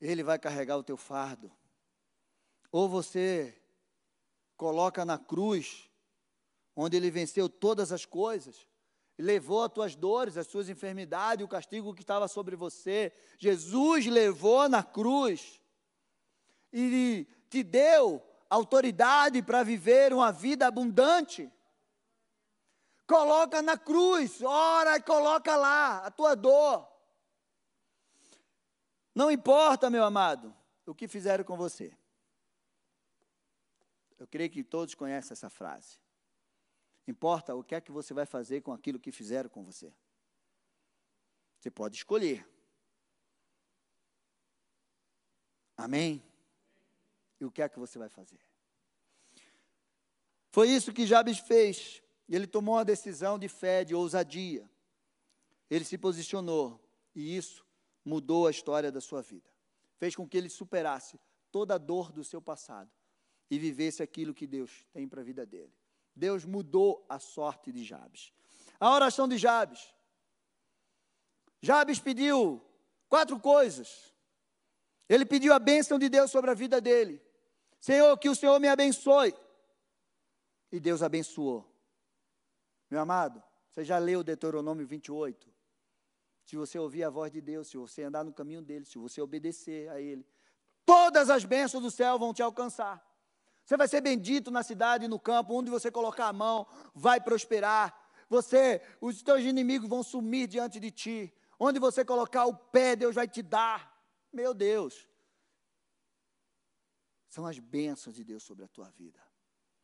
[0.00, 1.50] ele vai carregar o teu fardo.
[2.70, 3.60] Ou você
[4.56, 5.90] coloca na cruz,
[6.74, 8.67] onde ele venceu todas as coisas,
[9.18, 13.12] levou as tuas dores, as suas enfermidades, o castigo que estava sobre você.
[13.36, 15.60] Jesus levou na cruz
[16.72, 21.50] e te deu autoridade para viver uma vida abundante.
[23.06, 26.86] Coloca na cruz, ora e coloca lá a tua dor.
[29.14, 30.54] Não importa, meu amado,
[30.86, 31.92] o que fizeram com você.
[34.18, 35.98] Eu creio que todos conhecem essa frase.
[37.08, 39.90] Importa o que é que você vai fazer com aquilo que fizeram com você.
[41.58, 42.46] Você pode escolher.
[45.74, 46.22] Amém?
[47.40, 48.38] E o que é que você vai fazer?
[50.50, 52.02] Foi isso que Jabes fez.
[52.28, 54.70] Ele tomou uma decisão de fé, de ousadia.
[55.70, 56.78] Ele se posicionou.
[57.14, 57.64] E isso
[58.04, 59.50] mudou a história da sua vida.
[59.96, 61.18] Fez com que ele superasse
[61.50, 62.90] toda a dor do seu passado
[63.50, 65.72] e vivesse aquilo que Deus tem para a vida dele.
[66.18, 68.32] Deus mudou a sorte de Jabes.
[68.78, 69.94] A oração de Jabes.
[71.62, 72.62] Jabes pediu
[73.08, 74.12] quatro coisas.
[75.08, 77.22] Ele pediu a bênção de Deus sobre a vida dele.
[77.80, 79.34] Senhor, que o Senhor me abençoe.
[80.70, 81.66] E Deus abençoou.
[82.90, 85.58] Meu amado, você já leu Deuteronômio 28?
[86.48, 89.20] se você ouvir a voz de Deus, se você andar no caminho dele, se você
[89.20, 90.26] obedecer a ele,
[90.86, 93.06] todas as bênçãos do céu vão te alcançar.
[93.68, 97.20] Você vai ser bendito na cidade e no campo, onde você colocar a mão, vai
[97.20, 97.94] prosperar.
[98.26, 101.34] Você, os teus inimigos vão sumir diante de ti.
[101.60, 103.94] Onde você colocar o pé, Deus vai te dar.
[104.32, 105.06] Meu Deus.
[107.28, 109.20] São as bênçãos de Deus sobre a tua vida.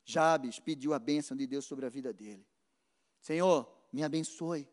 [0.02, 2.48] Jabes pediu a bênção de Deus sobre a vida dele.
[3.20, 4.66] Senhor, me abençoe.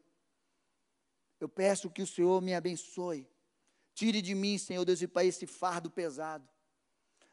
[1.37, 3.29] Eu peço que o Senhor me abençoe.
[3.93, 6.47] Tire de mim, Senhor Deus e Pai, esse fardo pesado.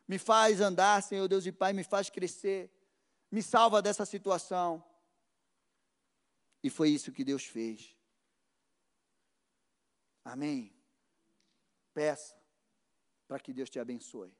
[0.09, 2.73] Me faz andar, Senhor Deus e Pai, me faz crescer.
[3.31, 4.83] Me salva dessa situação.
[6.63, 7.95] E foi isso que Deus fez.
[10.25, 10.75] Amém.
[11.93, 12.35] Peça
[13.29, 14.35] para que Deus te abençoe.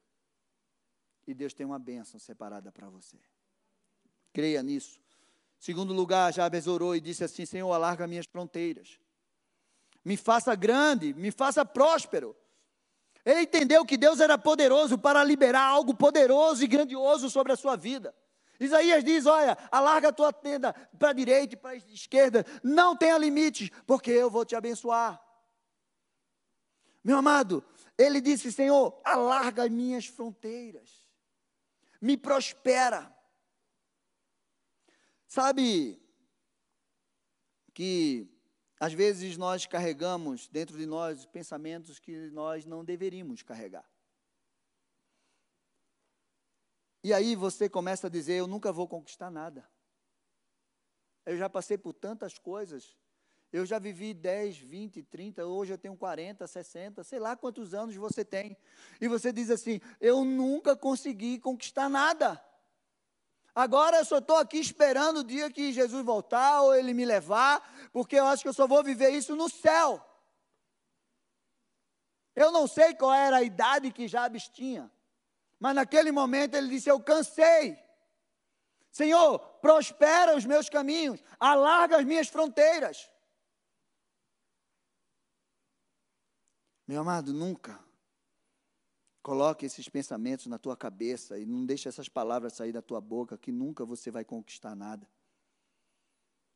[1.27, 3.19] E Deus tem uma bênção separada para você.
[4.33, 4.99] Creia nisso.
[5.59, 8.99] Segundo lugar, Jabes orou e disse assim: Senhor, alarga minhas fronteiras
[10.03, 12.35] me faça grande, me faça próspero.
[13.25, 17.75] Ele entendeu que Deus era poderoso para liberar algo poderoso e grandioso sobre a sua
[17.75, 18.15] vida.
[18.59, 22.95] Isaías diz: Olha, alarga a tua tenda para a direita e para a esquerda, não
[22.95, 25.21] tenha limites, porque eu vou te abençoar.
[27.03, 27.63] Meu amado,
[27.97, 31.07] ele disse: Senhor, alarga as minhas fronteiras,
[32.01, 33.15] me prospera.
[35.27, 36.01] Sabe
[37.73, 38.27] que
[38.79, 43.87] às vezes nós carregamos dentro de nós pensamentos que nós não deveríamos carregar.
[47.03, 49.69] E aí você começa a dizer: Eu nunca vou conquistar nada.
[51.25, 52.97] Eu já passei por tantas coisas.
[53.51, 57.95] Eu já vivi 10, 20, 30, hoje eu tenho 40, 60, sei lá quantos anos
[57.95, 58.55] você tem.
[59.01, 62.41] E você diz assim: Eu nunca consegui conquistar nada.
[63.53, 67.89] Agora eu só estou aqui esperando o dia que Jesus voltar ou ele me levar,
[67.91, 70.05] porque eu acho que eu só vou viver isso no céu.
[72.35, 74.91] Eu não sei qual era a idade que Jabes tinha,
[75.59, 77.77] mas naquele momento ele disse: Eu cansei.
[78.91, 83.09] Senhor, prospera os meus caminhos, alarga as minhas fronteiras.
[86.87, 87.88] Meu amado, nunca
[89.21, 93.37] Coloque esses pensamentos na tua cabeça e não deixe essas palavras sair da tua boca,
[93.37, 95.07] que nunca você vai conquistar nada.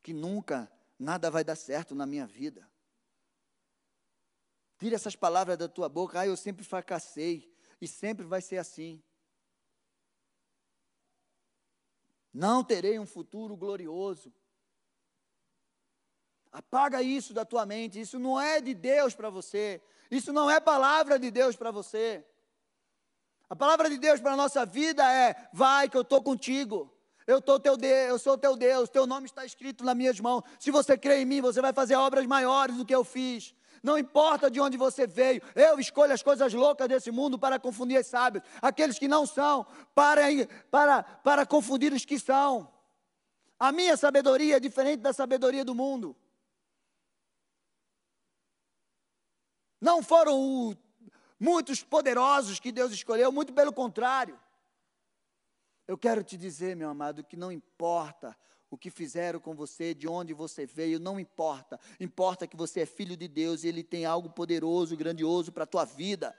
[0.04, 2.70] que nunca nada vai dar certo na minha vida.
[4.78, 7.50] Tira essas palavras da tua boca, ah, eu sempre fracassei
[7.80, 9.02] e sempre vai ser assim.
[12.34, 14.34] Não terei um futuro glorioso.
[16.52, 19.82] Apaga isso da tua mente, isso não é de Deus para você.
[20.12, 22.26] Isso não é palavra de Deus para você.
[23.54, 26.92] A palavra de Deus para a nossa vida é: vai que eu estou contigo.
[27.28, 30.42] Eu, tô teu Deus, eu sou teu Deus, teu nome está escrito nas minhas mãos.
[30.60, 33.54] Se você crê em mim, você vai fazer obras maiores do que eu fiz.
[33.84, 38.00] Não importa de onde você veio, eu escolho as coisas loucas desse mundo para confundir
[38.00, 40.24] os sábios, aqueles que não são, para,
[40.72, 42.68] para, para confundir os que são.
[43.60, 46.16] A minha sabedoria é diferente da sabedoria do mundo.
[49.80, 50.76] Não foram
[51.44, 54.40] muitos poderosos que Deus escolheu, muito pelo contrário.
[55.86, 58.36] Eu quero te dizer, meu amado, que não importa
[58.72, 61.78] o que fizeram com você, de onde você veio, não importa.
[62.00, 65.68] Importa que você é filho de Deus e Ele tem algo poderoso, grandioso para a
[65.68, 66.34] tua vida.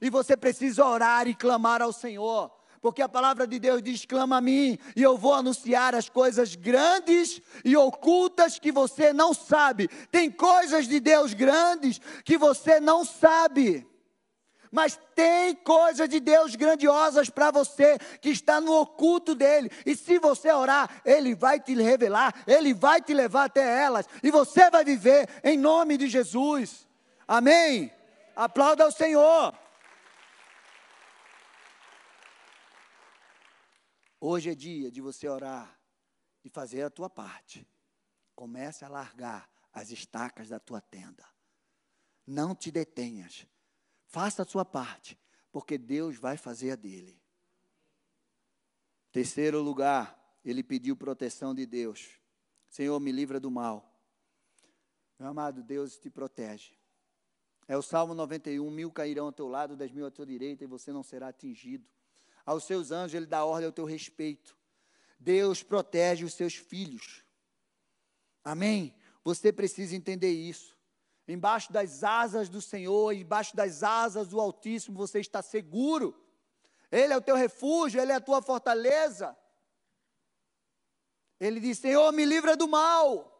[0.00, 2.50] E você precisa orar e clamar ao Senhor,
[2.80, 6.54] porque a palavra de Deus diz: clama a mim, e eu vou anunciar as coisas
[6.54, 9.86] grandes e ocultas que você não sabe.
[10.10, 13.86] Tem coisas de Deus grandes que você não sabe.
[14.70, 19.70] Mas tem coisas de Deus grandiosas para você que está no oculto dele.
[19.84, 24.06] E se você orar, ele vai te revelar, ele vai te levar até elas.
[24.22, 26.86] E você vai viver em nome de Jesus.
[27.26, 27.92] Amém?
[28.36, 29.58] Aplauda ao Senhor.
[34.20, 35.78] Hoje é dia de você orar
[36.44, 37.66] e fazer a tua parte.
[38.34, 41.24] Comece a largar as estacas da tua tenda.
[42.26, 43.46] Não te detenhas
[44.08, 45.18] Faça a sua parte,
[45.52, 47.20] porque Deus vai fazer a dele.
[49.12, 52.08] Terceiro lugar, ele pediu proteção de Deus.
[52.70, 54.00] Senhor, me livra do mal.
[55.18, 56.72] Meu amado, Deus te protege.
[57.66, 60.66] É o Salmo 91, mil cairão ao teu lado, dez mil à tua direita, e
[60.66, 61.86] você não será atingido.
[62.46, 64.56] Aos seus anjos ele dá ordem ao teu respeito.
[65.20, 67.24] Deus protege os seus filhos.
[68.42, 68.94] Amém?
[69.22, 70.77] Você precisa entender isso.
[71.28, 76.18] Embaixo das asas do Senhor, embaixo das asas do Altíssimo, você está seguro.
[76.90, 79.36] Ele é o teu refúgio, ele é a tua fortaleza.
[81.38, 83.34] Ele diz: Senhor, me livra do mal.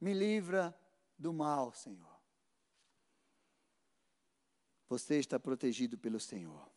[0.00, 0.72] Me livra
[1.18, 2.16] do mal, Senhor.
[4.88, 6.70] Você está protegido pelo Senhor.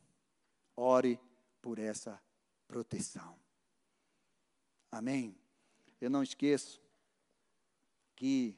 [0.75, 1.19] Ore
[1.61, 2.19] por essa
[2.67, 3.39] proteção.
[4.91, 5.37] Amém?
[6.01, 6.81] Eu não esqueço
[8.15, 8.57] que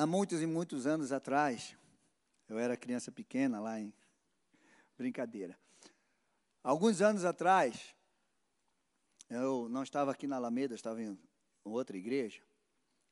[0.00, 1.76] Há muitos e muitos anos atrás,
[2.48, 3.92] eu era criança pequena lá em.
[4.96, 5.60] Brincadeira.
[6.62, 7.94] Alguns anos atrás,
[9.28, 11.20] eu não estava aqui na Alameda, estava em
[11.62, 12.42] outra igreja.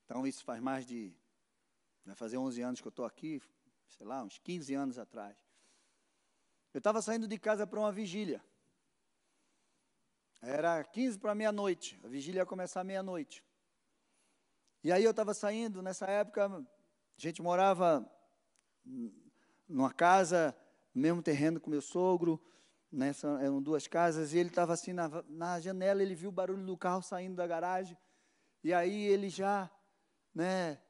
[0.06, 1.14] Então, isso faz mais de.
[2.06, 3.42] Vai fazer 11 anos que eu estou aqui,
[3.86, 5.36] sei lá, uns 15 anos atrás.
[6.72, 8.42] Eu estava saindo de casa para uma vigília.
[10.40, 12.00] Era 15 para meia-noite.
[12.02, 13.44] A vigília ia começar meia-noite.
[14.82, 16.66] E aí eu estava saindo, nessa época,
[17.18, 18.08] a gente morava
[19.68, 20.56] numa casa,
[20.94, 22.40] no mesmo terreno com meu sogro,
[22.90, 26.64] nessa, eram duas casas, e ele estava assim na, na janela, ele viu o barulho
[26.64, 27.98] do carro saindo da garagem,
[28.62, 29.70] e aí ele já,
[30.32, 30.80] né,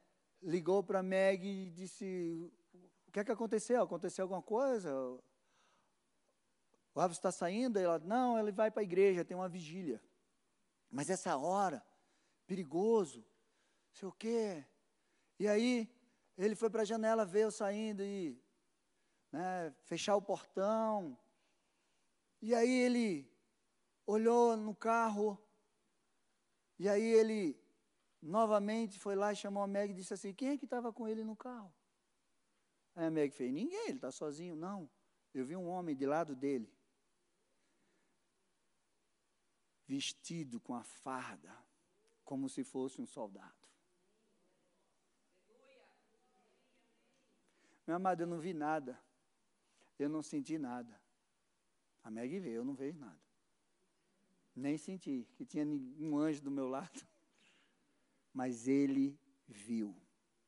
[0.41, 2.51] ligou para a Meg e disse,
[3.07, 3.81] o que é que aconteceu?
[3.81, 4.93] Aconteceu alguma coisa?
[6.93, 7.79] O Rafa está saindo?
[7.79, 9.99] Ela, não, ele vai para a igreja, tem uma vigília.
[10.91, 11.83] Mas essa hora,
[12.45, 13.25] perigoso,
[13.91, 14.63] sei o quê.
[15.39, 15.89] E aí,
[16.39, 18.41] ele foi para a janela ver eu saindo e
[19.29, 21.17] né, fechar o portão.
[22.41, 23.29] E aí ele
[24.07, 25.37] olhou no carro.
[26.77, 27.61] E aí ele
[28.21, 31.09] novamente foi lá e chamou a Meg e disse assim: Quem é que estava com
[31.09, 31.73] ele no carro?
[32.95, 34.55] Aí a Meg fez: Ninguém, ele está sozinho.
[34.55, 34.89] Não,
[35.33, 36.73] eu vi um homem de lado dele,
[39.85, 41.53] vestido com a farda,
[42.23, 43.58] como se fosse um soldado.
[47.89, 49.01] Meu amado, eu não vi nada.
[49.97, 50.95] Eu não senti nada.
[52.03, 53.19] A Meg veio, eu não vejo nada.
[54.55, 57.01] Nem senti que tinha um anjo do meu lado.
[58.31, 59.99] Mas ele viu.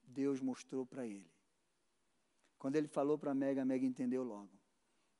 [0.04, 1.34] Deus mostrou para ele.
[2.60, 4.56] Quando ele falou para a Meg, a Meg entendeu logo.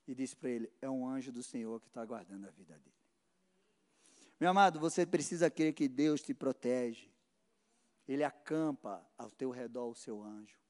[0.08, 3.02] E disse para ele: É um anjo do Senhor que está guardando a vida dele.
[4.40, 7.12] Meu amado, você precisa crer que Deus te protege.
[8.08, 10.62] Ele acampa ao teu redor o seu anjo.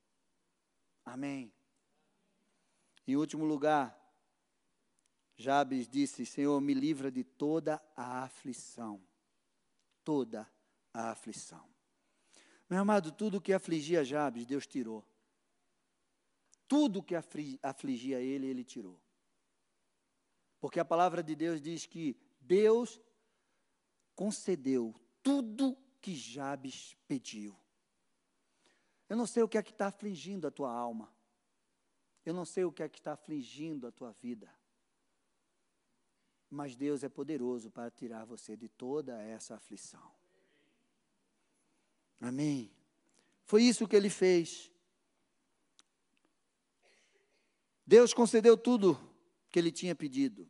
[1.06, 1.54] Amém.
[3.08, 3.98] Em último lugar,
[5.36, 9.02] Jabes disse: Senhor, me livra de toda a aflição.
[10.04, 10.50] Toda
[10.94, 11.70] a aflição.
[12.70, 15.06] Meu amado, tudo que afligia Jabes, Deus tirou.
[16.68, 17.16] Tudo que
[17.62, 18.98] afligia ele, ele tirou.
[20.60, 23.02] Porque a palavra de Deus diz que Deus
[24.16, 27.61] concedeu tudo que Jabes pediu.
[29.12, 31.14] Eu não sei o que é que está afligindo a tua alma.
[32.26, 34.50] Eu não sei o que é que está afligindo a tua vida.
[36.50, 40.16] Mas Deus é poderoso para tirar você de toda essa aflição.
[42.22, 42.72] Amém.
[43.44, 44.72] Foi isso que ele fez.
[47.86, 48.98] Deus concedeu tudo
[49.50, 50.48] que ele tinha pedido.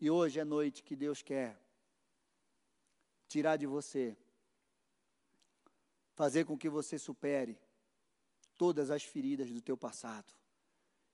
[0.00, 1.56] E hoje é noite que Deus quer
[3.28, 4.16] tirar de você,
[6.16, 7.56] fazer com que você supere
[8.58, 10.34] todas as feridas do teu passado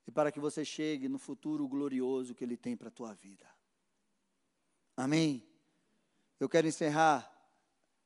[0.07, 3.47] e para que você chegue no futuro glorioso que Ele tem para a tua vida.
[4.97, 5.47] Amém?
[6.41, 7.31] Eu quero encerrar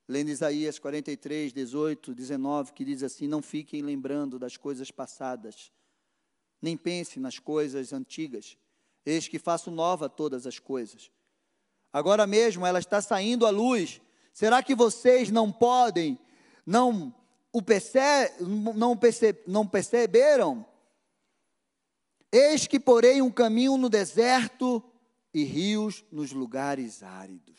[0.06, 5.72] lendo Isaías 43, 18, 19, que diz assim: Não fiquem lembrando das coisas passadas,
[6.60, 8.56] nem pensem nas coisas antigas,
[9.04, 11.10] eis que faço nova todas as coisas.
[11.92, 14.00] Agora mesmo ela está saindo à luz.
[14.32, 16.18] Será que vocês não podem,
[16.64, 17.12] não
[17.58, 17.98] o perce,
[18.74, 20.66] não, perce, não perceberam?
[22.30, 24.82] Eis que porei um caminho no deserto
[25.32, 27.58] e rios nos lugares áridos.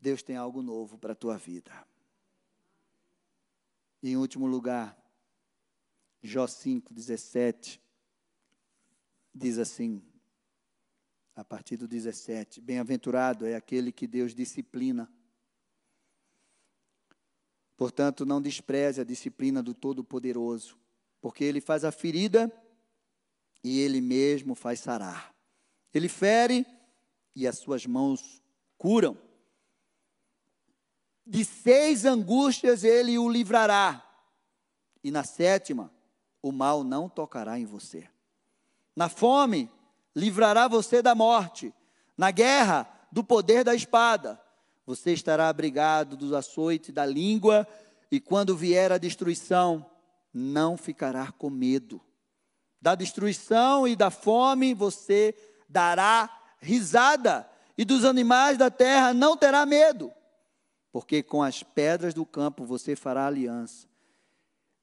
[0.00, 1.72] Deus tem algo novo para a tua vida.
[4.02, 4.96] E em último lugar,
[6.22, 7.80] Jó 5, 17,
[9.34, 10.02] diz assim,
[11.36, 15.10] a partir do 17: Bem-aventurado é aquele que Deus disciplina.
[17.80, 20.76] Portanto, não despreze a disciplina do Todo-Poderoso,
[21.18, 22.52] porque ele faz a ferida
[23.64, 25.34] e ele mesmo faz sarar.
[25.94, 26.66] Ele fere
[27.34, 28.42] e as suas mãos
[28.76, 29.16] curam.
[31.26, 34.06] De seis angústias ele o livrará,
[35.02, 35.90] e na sétima,
[36.42, 38.06] o mal não tocará em você.
[38.94, 39.70] Na fome,
[40.14, 41.72] livrará você da morte.
[42.14, 44.38] Na guerra, do poder da espada.
[44.90, 47.64] Você estará abrigado dos açoites da língua,
[48.10, 49.86] e quando vier a destruição,
[50.34, 52.00] não ficará com medo.
[52.82, 55.32] Da destruição e da fome você
[55.68, 56.28] dará
[56.60, 60.12] risada, e dos animais da terra não terá medo,
[60.90, 63.86] porque com as pedras do campo você fará aliança,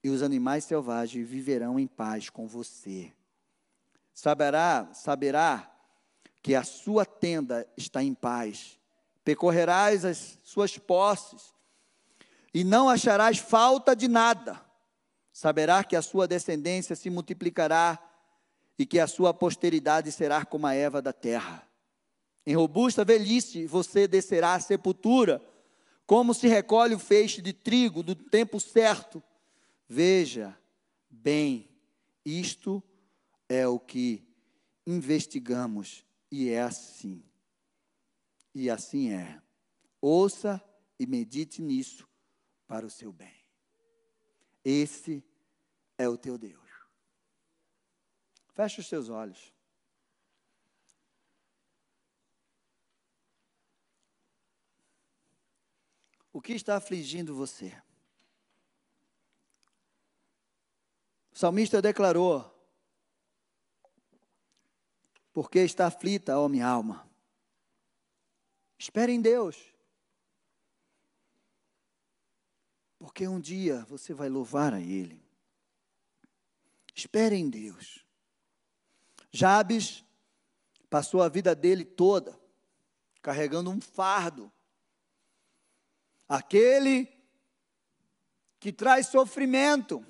[0.02, 3.12] e os animais selvagens viverão em paz com você.
[4.14, 5.70] Saberá, saberá
[6.42, 8.77] que a sua tenda está em paz,
[9.28, 11.54] percorrerás as suas posses,
[12.54, 14.66] e não acharás falta de nada
[15.34, 18.00] saberá que a sua descendência se multiplicará
[18.80, 21.68] e que a sua posteridade será como a Eva da terra.
[22.46, 25.44] Em robusta velhice você descerá à sepultura,
[26.06, 29.22] como se recolhe o feixe de trigo do tempo certo.
[29.90, 30.58] Veja
[31.10, 31.70] bem,
[32.26, 32.82] isto
[33.50, 34.24] é o que
[34.88, 37.22] investigamos e é assim.
[38.60, 39.40] E assim é.
[40.02, 40.60] Ouça
[40.98, 42.10] e medite nisso
[42.66, 43.46] para o seu bem.
[44.66, 45.24] Esse
[45.96, 46.68] é o teu Deus.
[48.56, 49.54] Feche os seus olhos.
[56.34, 57.80] O que está afligindo você?
[61.32, 62.52] O salmista declarou:
[65.32, 67.07] Porque está aflita, ó minha alma.
[68.78, 69.58] Espere em Deus.
[73.00, 75.22] Porque um dia você vai louvar a Ele.
[76.96, 78.04] Espere em Deus.
[79.32, 80.04] Jabes
[80.90, 82.40] passou a vida dele toda
[83.22, 84.52] carregando um fardo.
[86.30, 87.08] Aquele
[88.60, 90.06] que traz sofrimento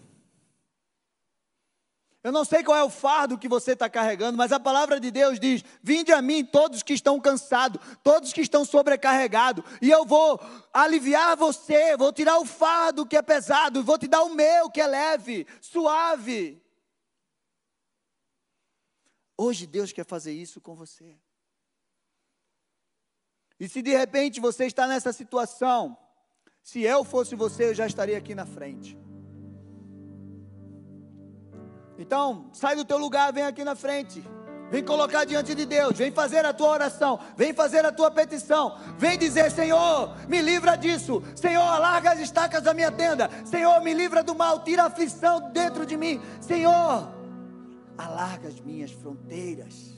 [2.28, 5.10] eu não sei qual é o fardo que você está carregando, mas a palavra de
[5.10, 10.04] Deus diz: Vinde a mim todos que estão cansados, todos que estão sobrecarregados, e eu
[10.04, 10.38] vou
[10.74, 14.82] aliviar você, vou tirar o fardo que é pesado, vou te dar o meu que
[14.82, 16.62] é leve, suave.
[19.38, 21.18] Hoje Deus quer fazer isso com você.
[23.58, 25.98] E se de repente você está nessa situação,
[26.62, 29.07] se eu fosse você, eu já estaria aqui na frente.
[31.98, 34.24] Então, sai do teu lugar, vem aqui na frente.
[34.70, 38.78] Vem colocar diante de Deus, vem fazer a tua oração, vem fazer a tua petição,
[38.98, 43.94] vem dizer: Senhor, me livra disso, Senhor, alarga as estacas da minha tenda, Senhor, me
[43.94, 47.10] livra do mal, tira a aflição dentro de mim, Senhor,
[47.98, 49.96] alarga as minhas fronteiras.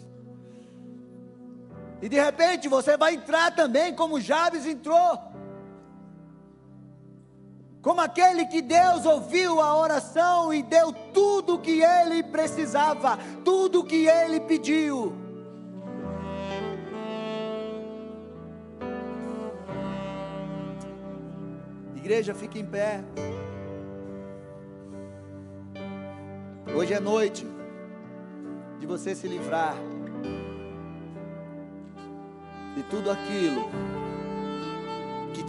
[2.00, 5.20] E de repente você vai entrar também como Jabes entrou.
[7.82, 13.80] Como aquele que Deus ouviu a oração e deu tudo o que ele precisava, tudo
[13.80, 15.14] o que ele pediu.
[21.96, 23.02] Igreja, fique em pé.
[26.76, 27.48] Hoje é noite
[28.80, 29.76] de você se livrar
[32.76, 33.70] de tudo aquilo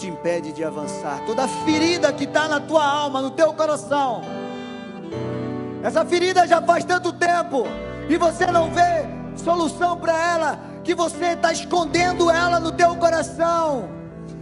[0.00, 4.22] te impede de avançar, toda ferida que está na tua alma, no teu coração.
[5.82, 7.64] Essa ferida já faz tanto tempo
[8.08, 9.04] e você não vê
[9.36, 13.99] solução para ela, que você está escondendo ela no teu coração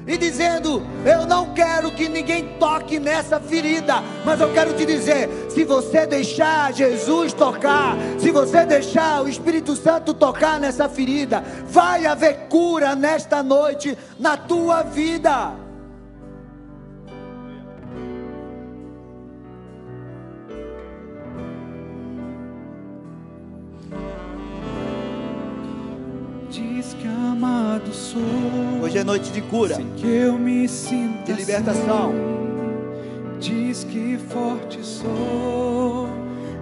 [0.09, 5.29] e dizendo: Eu não quero que ninguém toque nessa ferida, mas eu quero te dizer:
[5.51, 12.07] se você deixar Jesus tocar, se você deixar o Espírito Santo tocar nessa ferida, vai
[12.07, 15.68] haver cura nesta noite na tua vida.
[28.99, 32.11] Hoje é noite de cura, de libertação.
[32.11, 36.09] Assim, diz que forte sou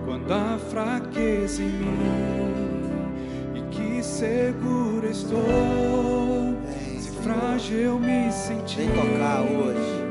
[0.04, 2.92] quando há fraqueza em mim
[3.54, 5.40] e que seguro estou.
[6.66, 10.04] Vem, Se frágil eu me sentir, vem tocar hoje.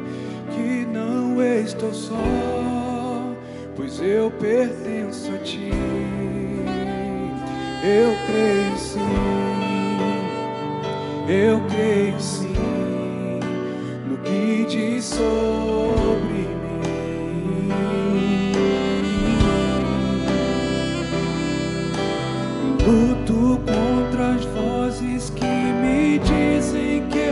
[0.49, 2.15] Que não estou só,
[3.75, 5.69] pois eu pertenço a ti.
[7.83, 9.44] Eu creio sim
[11.27, 12.53] eu creio sim
[14.07, 15.25] no que diz sobre
[16.33, 17.71] mim.
[22.85, 27.24] Luto contra as vozes que me dizem que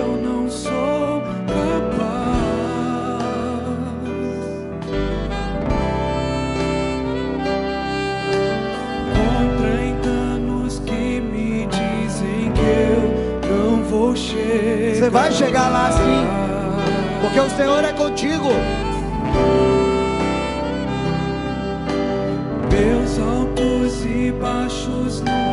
[14.34, 14.96] chegar.
[14.96, 16.26] Você vai chegar lá sim,
[17.22, 18.50] porque o Senhor é contigo.
[22.72, 25.53] Meus altos e baixos nunca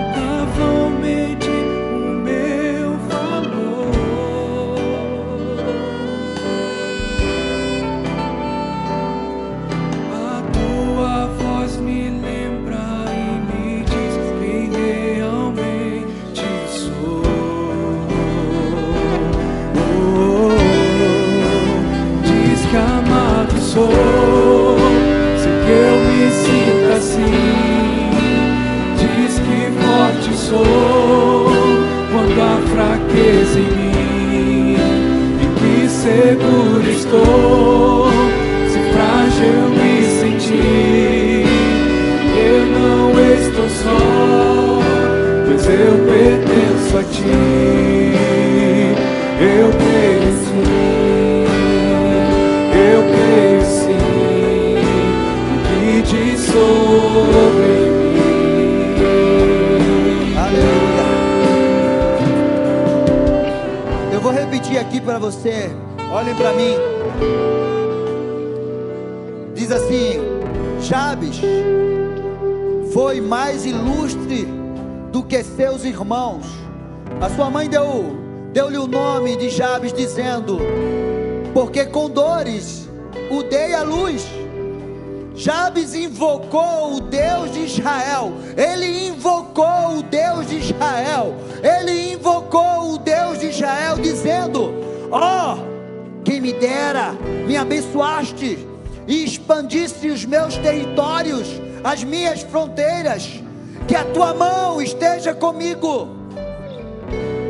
[102.50, 103.42] fronteiras.
[103.86, 106.08] Que a tua mão esteja comigo.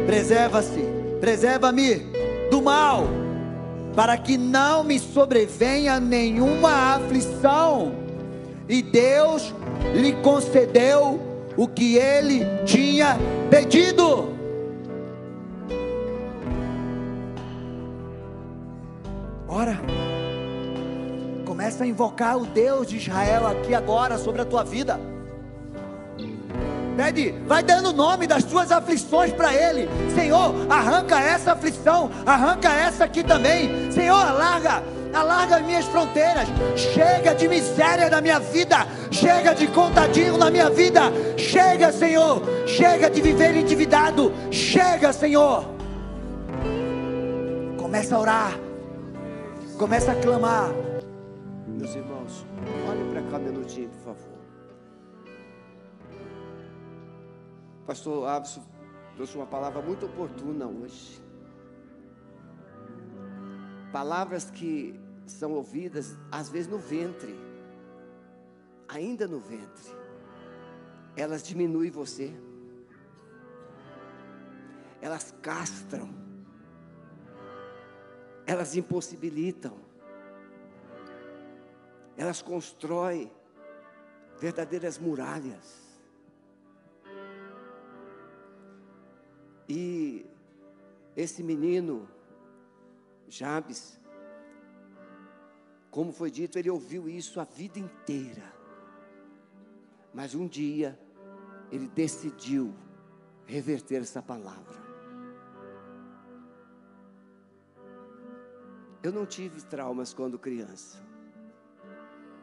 [0.07, 0.85] Preserva-se,
[1.21, 2.07] preserva-me
[2.51, 3.05] do mal,
[3.95, 7.93] para que não me sobrevenha nenhuma aflição.
[8.69, 9.55] E Deus
[9.95, 11.21] lhe concedeu
[11.57, 13.19] o que ele tinha
[13.51, 14.30] pedido.
[21.91, 25.01] Invocar o Deus de Israel aqui agora sobre a tua vida.
[26.97, 29.89] Pede, vai dando o nome das tuas aflições para Ele.
[30.15, 33.91] Senhor, arranca essa aflição, arranca essa aqui também.
[33.91, 34.83] Senhor, larga
[35.13, 36.49] alarga as minhas fronteiras.
[36.77, 41.03] Chega de miséria na minha vida, chega de contadinho na minha vida.
[41.37, 44.33] Chega, Senhor, chega de viver endividado.
[44.51, 45.65] Chega, Senhor.
[47.77, 48.59] Começa a orar,
[49.77, 50.90] começa a clamar.
[53.77, 54.39] Por favor.
[57.87, 58.63] Pastor Abson
[59.15, 61.23] trouxe uma palavra muito oportuna hoje.
[63.93, 67.35] Palavras que são ouvidas, às vezes, no ventre,
[68.89, 69.93] ainda no ventre,
[71.17, 72.33] elas diminuem você,
[75.01, 76.09] elas castram,
[78.47, 79.77] elas impossibilitam,
[82.17, 83.31] elas constroem
[84.41, 86.01] verdadeiras muralhas.
[89.69, 90.27] E
[91.15, 92.09] esse menino,
[93.29, 94.01] Jabes,
[95.91, 98.51] como foi dito, ele ouviu isso a vida inteira.
[100.15, 100.99] Mas um dia,
[101.71, 102.75] ele decidiu
[103.45, 104.81] reverter essa palavra.
[109.03, 110.99] Eu não tive traumas quando criança,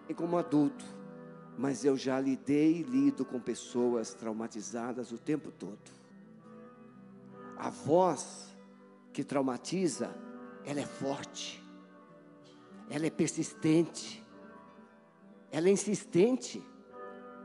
[0.10, 0.97] e como adulto,
[1.58, 5.80] mas eu já lidei e lido com pessoas traumatizadas o tempo todo.
[7.58, 8.55] A voz
[9.12, 10.16] que traumatiza,
[10.64, 11.64] ela é forte.
[12.89, 14.24] Ela é persistente,
[15.51, 16.64] ela é insistente,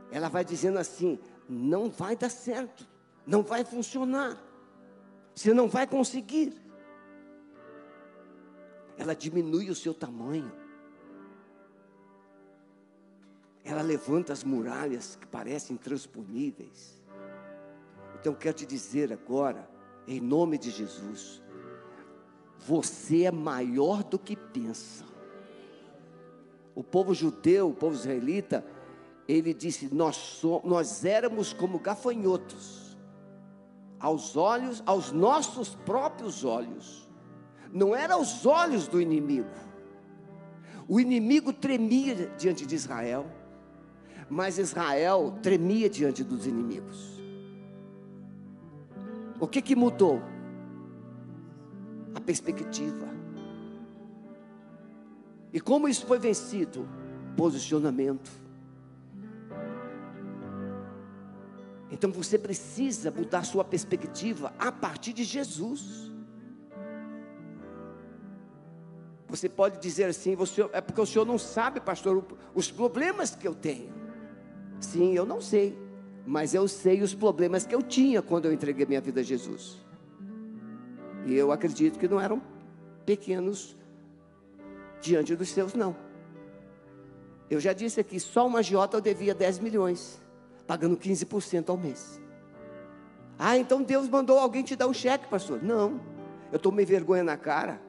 [0.09, 2.87] ela vai dizendo assim: não vai dar certo,
[3.25, 4.41] não vai funcionar,
[5.35, 6.53] você não vai conseguir.
[8.97, 10.49] Ela diminui o seu tamanho,
[13.63, 17.01] ela levanta as muralhas que parecem intransponíveis.
[18.19, 19.69] Então, quero te dizer agora,
[20.07, 21.41] em nome de Jesus,
[22.59, 25.05] você é maior do que pensa.
[26.75, 28.65] O povo judeu, o povo israelita,
[29.27, 32.97] ele disse: nós, nós éramos como gafanhotos,
[33.99, 37.09] aos olhos, aos nossos próprios olhos,
[37.71, 39.49] não eram os olhos do inimigo.
[40.87, 43.25] O inimigo tremia diante de Israel,
[44.29, 47.21] mas Israel tremia diante dos inimigos.
[49.39, 50.21] O que que mudou?
[52.15, 53.07] A perspectiva.
[55.51, 56.87] E como isso foi vencido?
[57.35, 58.31] Posicionamento.
[61.91, 66.11] Então você precisa mudar sua perspectiva a partir de Jesus.
[69.27, 73.47] Você pode dizer assim, você, é porque o senhor não sabe, pastor, os problemas que
[73.47, 74.02] eu tenho.
[74.83, 75.77] Sim, eu não sei,
[76.25, 79.81] mas eu sei os problemas que eu tinha quando eu entreguei minha vida a Jesus.
[81.25, 82.41] E eu acredito que não eram
[83.05, 83.77] pequenos
[85.01, 85.95] diante dos seus, não.
[87.49, 90.21] Eu já disse aqui, só uma agiota eu devia 10 milhões,
[90.67, 92.21] pagando 15% ao mês.
[93.39, 95.63] Ah, então Deus mandou alguém te dar um cheque, pastor.
[95.63, 96.01] Não,
[96.51, 97.81] eu tomei vergonha na cara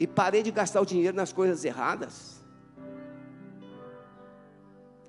[0.00, 2.41] e parei de gastar o dinheiro nas coisas erradas.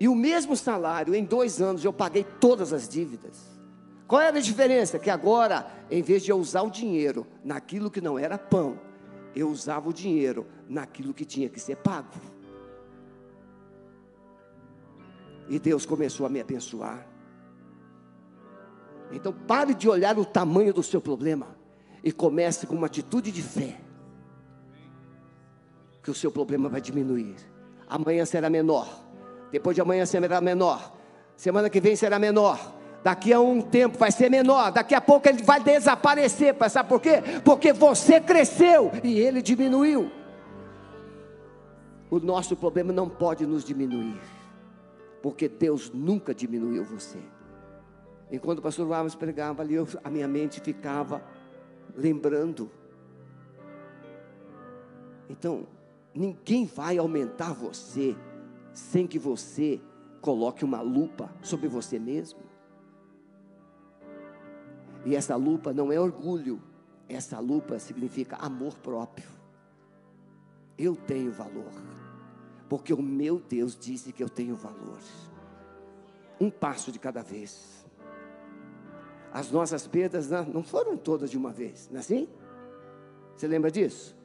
[0.04, 3.58] E o mesmo salário, em dois anos, eu paguei todas as dívidas.
[4.06, 5.00] Qual era a diferença?
[5.00, 8.78] Que agora, em vez de eu usar o dinheiro naquilo que não era pão,
[9.34, 12.10] eu usava o dinheiro naquilo que tinha que ser pago.
[15.48, 17.08] E Deus começou a me abençoar.
[19.10, 21.56] Então pare de olhar o tamanho do seu problema
[22.04, 23.80] e comece com uma atitude de fé.
[26.04, 27.38] Que o seu problema vai diminuir.
[27.88, 29.03] Amanhã será menor.
[29.54, 30.94] Depois de amanhã será menor.
[31.38, 32.74] Semana que vem será menor
[33.04, 36.56] Daqui a um tempo vai ser menor, daqui a pouco ele vai desaparecer.
[36.70, 37.22] Sabe por quê?
[37.44, 40.10] Porque você cresceu e ele diminuiu.
[42.10, 44.22] O nosso problema não pode nos diminuir,
[45.22, 47.18] porque Deus nunca diminuiu você.
[48.32, 51.22] Enquanto o pastor Ramos pregava ali, eu, a minha mente ficava
[51.94, 52.72] lembrando.
[55.30, 55.68] Então,
[56.14, 58.16] ninguém vai aumentar você
[58.74, 59.80] sem que você
[60.22, 62.40] coloque uma lupa sobre você mesmo.
[65.06, 66.62] E essa lupa não é orgulho,
[67.10, 69.28] essa lupa significa amor próprio.
[70.78, 71.72] Eu tenho valor,
[72.70, 75.00] porque o meu Deus disse que eu tenho valor.
[76.40, 77.86] Um passo de cada vez.
[79.32, 82.28] As nossas perdas não foram todas de uma vez, não é assim?
[83.36, 84.16] Você lembra disso?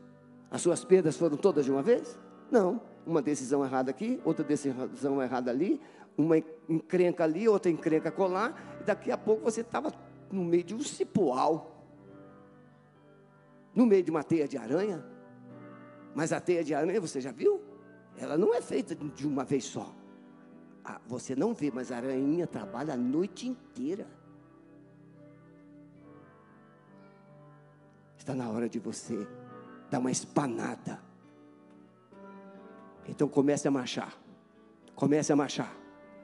[0.50, 2.18] As suas perdas foram todas de uma vez?
[2.50, 2.80] Não.
[3.08, 5.80] Uma decisão errada aqui, outra decisão errada ali,
[6.14, 6.36] uma
[6.68, 9.90] encrenca ali, outra encrenca colar, e daqui a pouco você estava
[10.30, 11.86] no meio de um cipoal,
[13.74, 15.02] no meio de uma teia de aranha.
[16.14, 17.62] Mas a teia de aranha, você já viu?
[18.18, 19.94] Ela não é feita de uma vez só.
[20.84, 24.06] Ah, você não vê, mas a aranha trabalha a noite inteira.
[28.18, 29.26] Está na hora de você
[29.90, 31.07] dar uma espanada.
[33.08, 34.14] Então comece a marchar.
[34.94, 35.74] Comece a marchar.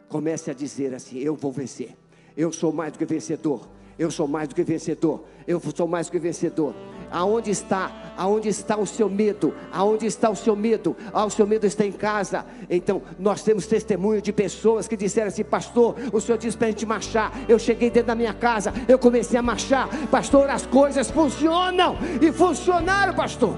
[0.09, 1.97] Comece a dizer assim: Eu vou vencer.
[2.37, 3.69] Eu sou mais do que vencedor.
[3.99, 5.25] Eu sou mais do que vencedor.
[5.47, 6.75] Eu sou mais do que vencedor.
[7.11, 8.15] Aonde está?
[8.17, 9.55] Aonde está o seu medo?
[9.73, 10.97] Aonde está o seu medo?
[11.13, 12.45] Ah, o seu medo está em casa.
[12.69, 16.71] Então, nós temos testemunho de pessoas que disseram assim: Pastor, o senhor disse para a
[16.71, 17.33] gente marchar.
[17.49, 19.89] Eu cheguei dentro da minha casa, eu comecei a marchar.
[20.11, 21.97] Pastor, as coisas funcionam.
[22.21, 23.55] E funcionaram, pastor.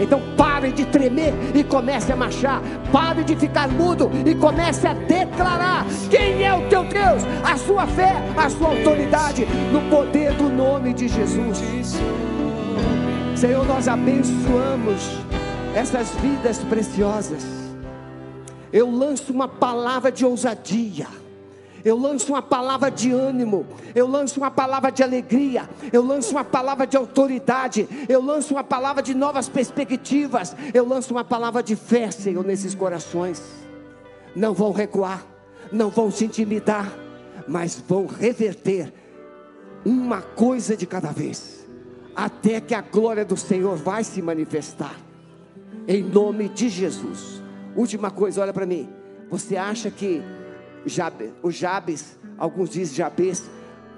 [0.00, 2.62] Então pare de tremer e comece a marchar.
[2.92, 7.86] Pare de ficar mudo e comece a declarar quem é o teu Deus, a sua
[7.86, 11.62] fé, a sua autoridade, no poder do nome de Jesus.
[13.36, 15.18] Senhor, nós abençoamos
[15.74, 17.46] essas vidas preciosas.
[18.72, 21.06] Eu lanço uma palavra de ousadia.
[21.84, 26.44] Eu lanço uma palavra de ânimo, eu lanço uma palavra de alegria, eu lanço uma
[26.44, 31.76] palavra de autoridade, eu lanço uma palavra de novas perspectivas, eu lanço uma palavra de
[31.76, 33.42] fé, Senhor, nesses corações.
[34.34, 35.24] Não vão recuar,
[35.70, 36.92] não vão se intimidar,
[37.46, 38.92] mas vão reverter
[39.84, 41.58] uma coisa de cada vez
[42.18, 44.96] até que a glória do Senhor vai se manifestar.
[45.86, 47.40] Em nome de Jesus.
[47.76, 48.88] Última coisa, olha para mim.
[49.30, 50.20] Você acha que
[50.86, 53.50] Jabe, o Jabes, alguns dizem Jabes,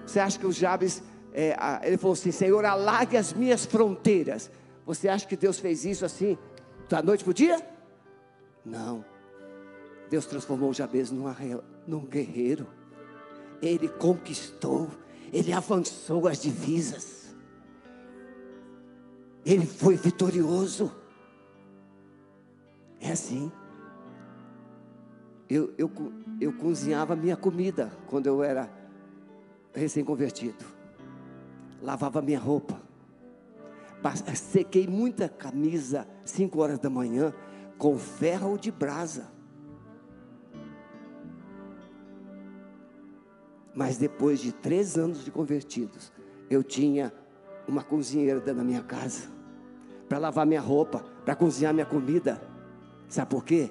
[0.07, 1.03] você acha que o Jabes,
[1.33, 4.51] é, ele falou assim: Senhor, alargue as minhas fronteiras.
[4.85, 6.37] Você acha que Deus fez isso assim,
[6.89, 7.65] da noite para o dia?
[8.65, 9.05] Não.
[10.09, 11.37] Deus transformou o Jabes numa,
[11.87, 12.67] num guerreiro.
[13.63, 14.91] Ele conquistou,
[15.33, 17.33] ele avançou as divisas.
[19.45, 20.93] Ele foi vitorioso.
[23.01, 23.51] É assim.
[25.51, 25.91] Eu, eu,
[26.41, 28.71] eu cozinhava minha comida quando eu era
[29.75, 30.65] recém-convertido.
[31.83, 32.81] Lavava minha roupa.
[34.35, 37.35] Sequei muita camisa, 5 horas da manhã,
[37.77, 39.29] com ferro de brasa.
[43.75, 46.13] Mas depois de três anos de convertidos,
[46.49, 47.13] eu tinha
[47.67, 49.29] uma cozinheira dentro da minha casa,
[50.09, 52.41] para lavar minha roupa, para cozinhar minha comida.
[53.09, 53.71] Sabe por quê?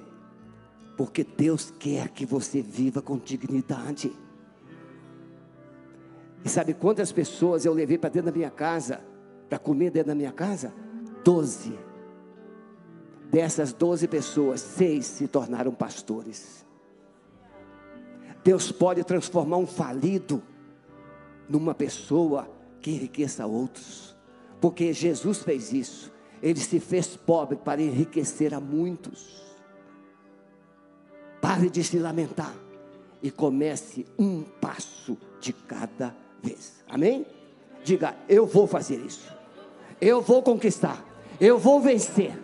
[1.00, 4.12] Porque Deus quer que você viva com dignidade.
[6.44, 9.00] E sabe quantas pessoas eu levei para dentro da minha casa,
[9.48, 10.74] para comer dentro da minha casa?
[11.24, 11.72] Doze.
[13.30, 16.66] Dessas doze pessoas, seis se tornaram pastores.
[18.44, 20.42] Deus pode transformar um falido
[21.48, 22.46] numa pessoa
[22.78, 24.14] que enriqueça outros,
[24.60, 29.49] porque Jesus fez isso, ele se fez pobre para enriquecer a muitos.
[31.50, 32.54] Pare de se lamentar
[33.20, 37.26] e comece um passo de cada vez, amém?
[37.82, 39.28] Diga, eu vou fazer isso,
[40.00, 41.04] eu vou conquistar,
[41.40, 42.38] eu vou vencer.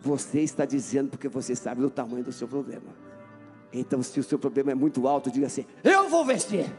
[0.00, 2.94] Você está dizendo porque você sabe o tamanho do seu problema.
[3.72, 6.72] Então, se o seu problema é muito alto, diga assim: Eu vou vencer.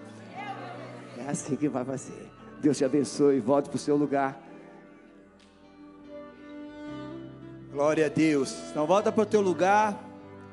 [1.17, 2.29] É assim que vai fazer.
[2.61, 3.41] Deus te abençoe.
[3.41, 4.41] Volte para o seu lugar.
[7.71, 8.53] Glória a Deus.
[8.69, 9.97] Então volta para o teu lugar.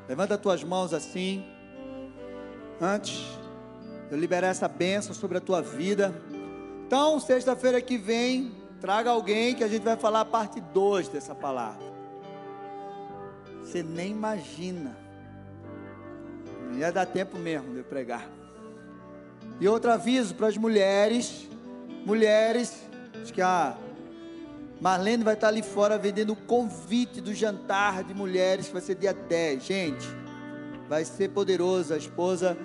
[0.09, 1.45] Levanta as tuas mãos assim.
[2.81, 3.27] Antes
[4.09, 6.15] eu liberar essa bênção sobre a tua vida.
[6.87, 11.35] Então, sexta-feira que vem, traga alguém que a gente vai falar a parte 2 dessa
[11.35, 11.85] palavra.
[13.65, 14.97] Você nem imagina.
[16.71, 18.29] Não ia dar tempo mesmo de eu pregar.
[19.61, 21.49] E outro aviso para as mulheres,
[22.07, 22.81] mulheres,
[23.21, 23.77] acho que a
[24.81, 28.95] Marlene vai estar ali fora vendendo o convite do jantar de mulheres, que vai ser
[28.95, 29.65] dia 10.
[29.65, 30.07] Gente,
[30.89, 31.95] vai ser poderoso.
[31.95, 32.57] A esposa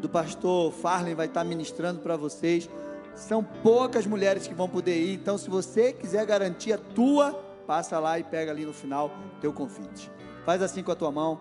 [0.00, 2.68] do pastor Farley vai estar ministrando para vocês.
[3.14, 7.32] São poucas mulheres que vão poder ir, então se você quiser garantir a tua,
[7.66, 9.10] passa lá e pega ali no final
[9.40, 10.10] teu convite.
[10.44, 11.40] Faz assim com a tua mão.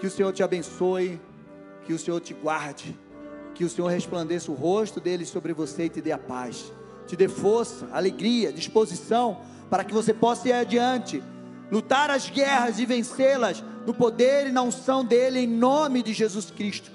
[0.00, 1.20] Que o Senhor te abençoe,
[1.84, 2.96] que o Senhor te guarde
[3.54, 6.72] que o Senhor resplandeça o rosto dele sobre você e te dê a paz,
[7.06, 9.38] te dê força, alegria, disposição,
[9.70, 11.22] para que você possa ir adiante,
[11.70, 16.50] lutar as guerras e vencê-las no poder e na unção dele, em nome de Jesus
[16.50, 16.90] Cristo.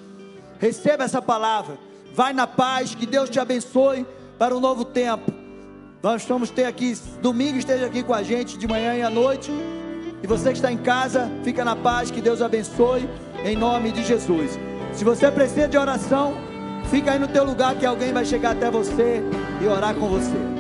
[0.59, 1.77] Receba essa palavra,
[2.13, 4.05] vai na paz, que Deus te abençoe
[4.37, 5.31] para um novo tempo.
[6.01, 9.51] Nós vamos ter aqui, domingo esteja aqui com a gente de manhã e à noite.
[10.21, 13.09] E você que está em casa, fica na paz, que Deus abençoe,
[13.43, 14.57] em nome de Jesus.
[14.93, 16.46] Se você precisa de oração,
[16.89, 19.21] fica aí no teu lugar que alguém vai chegar até você
[19.61, 20.56] e orar com você.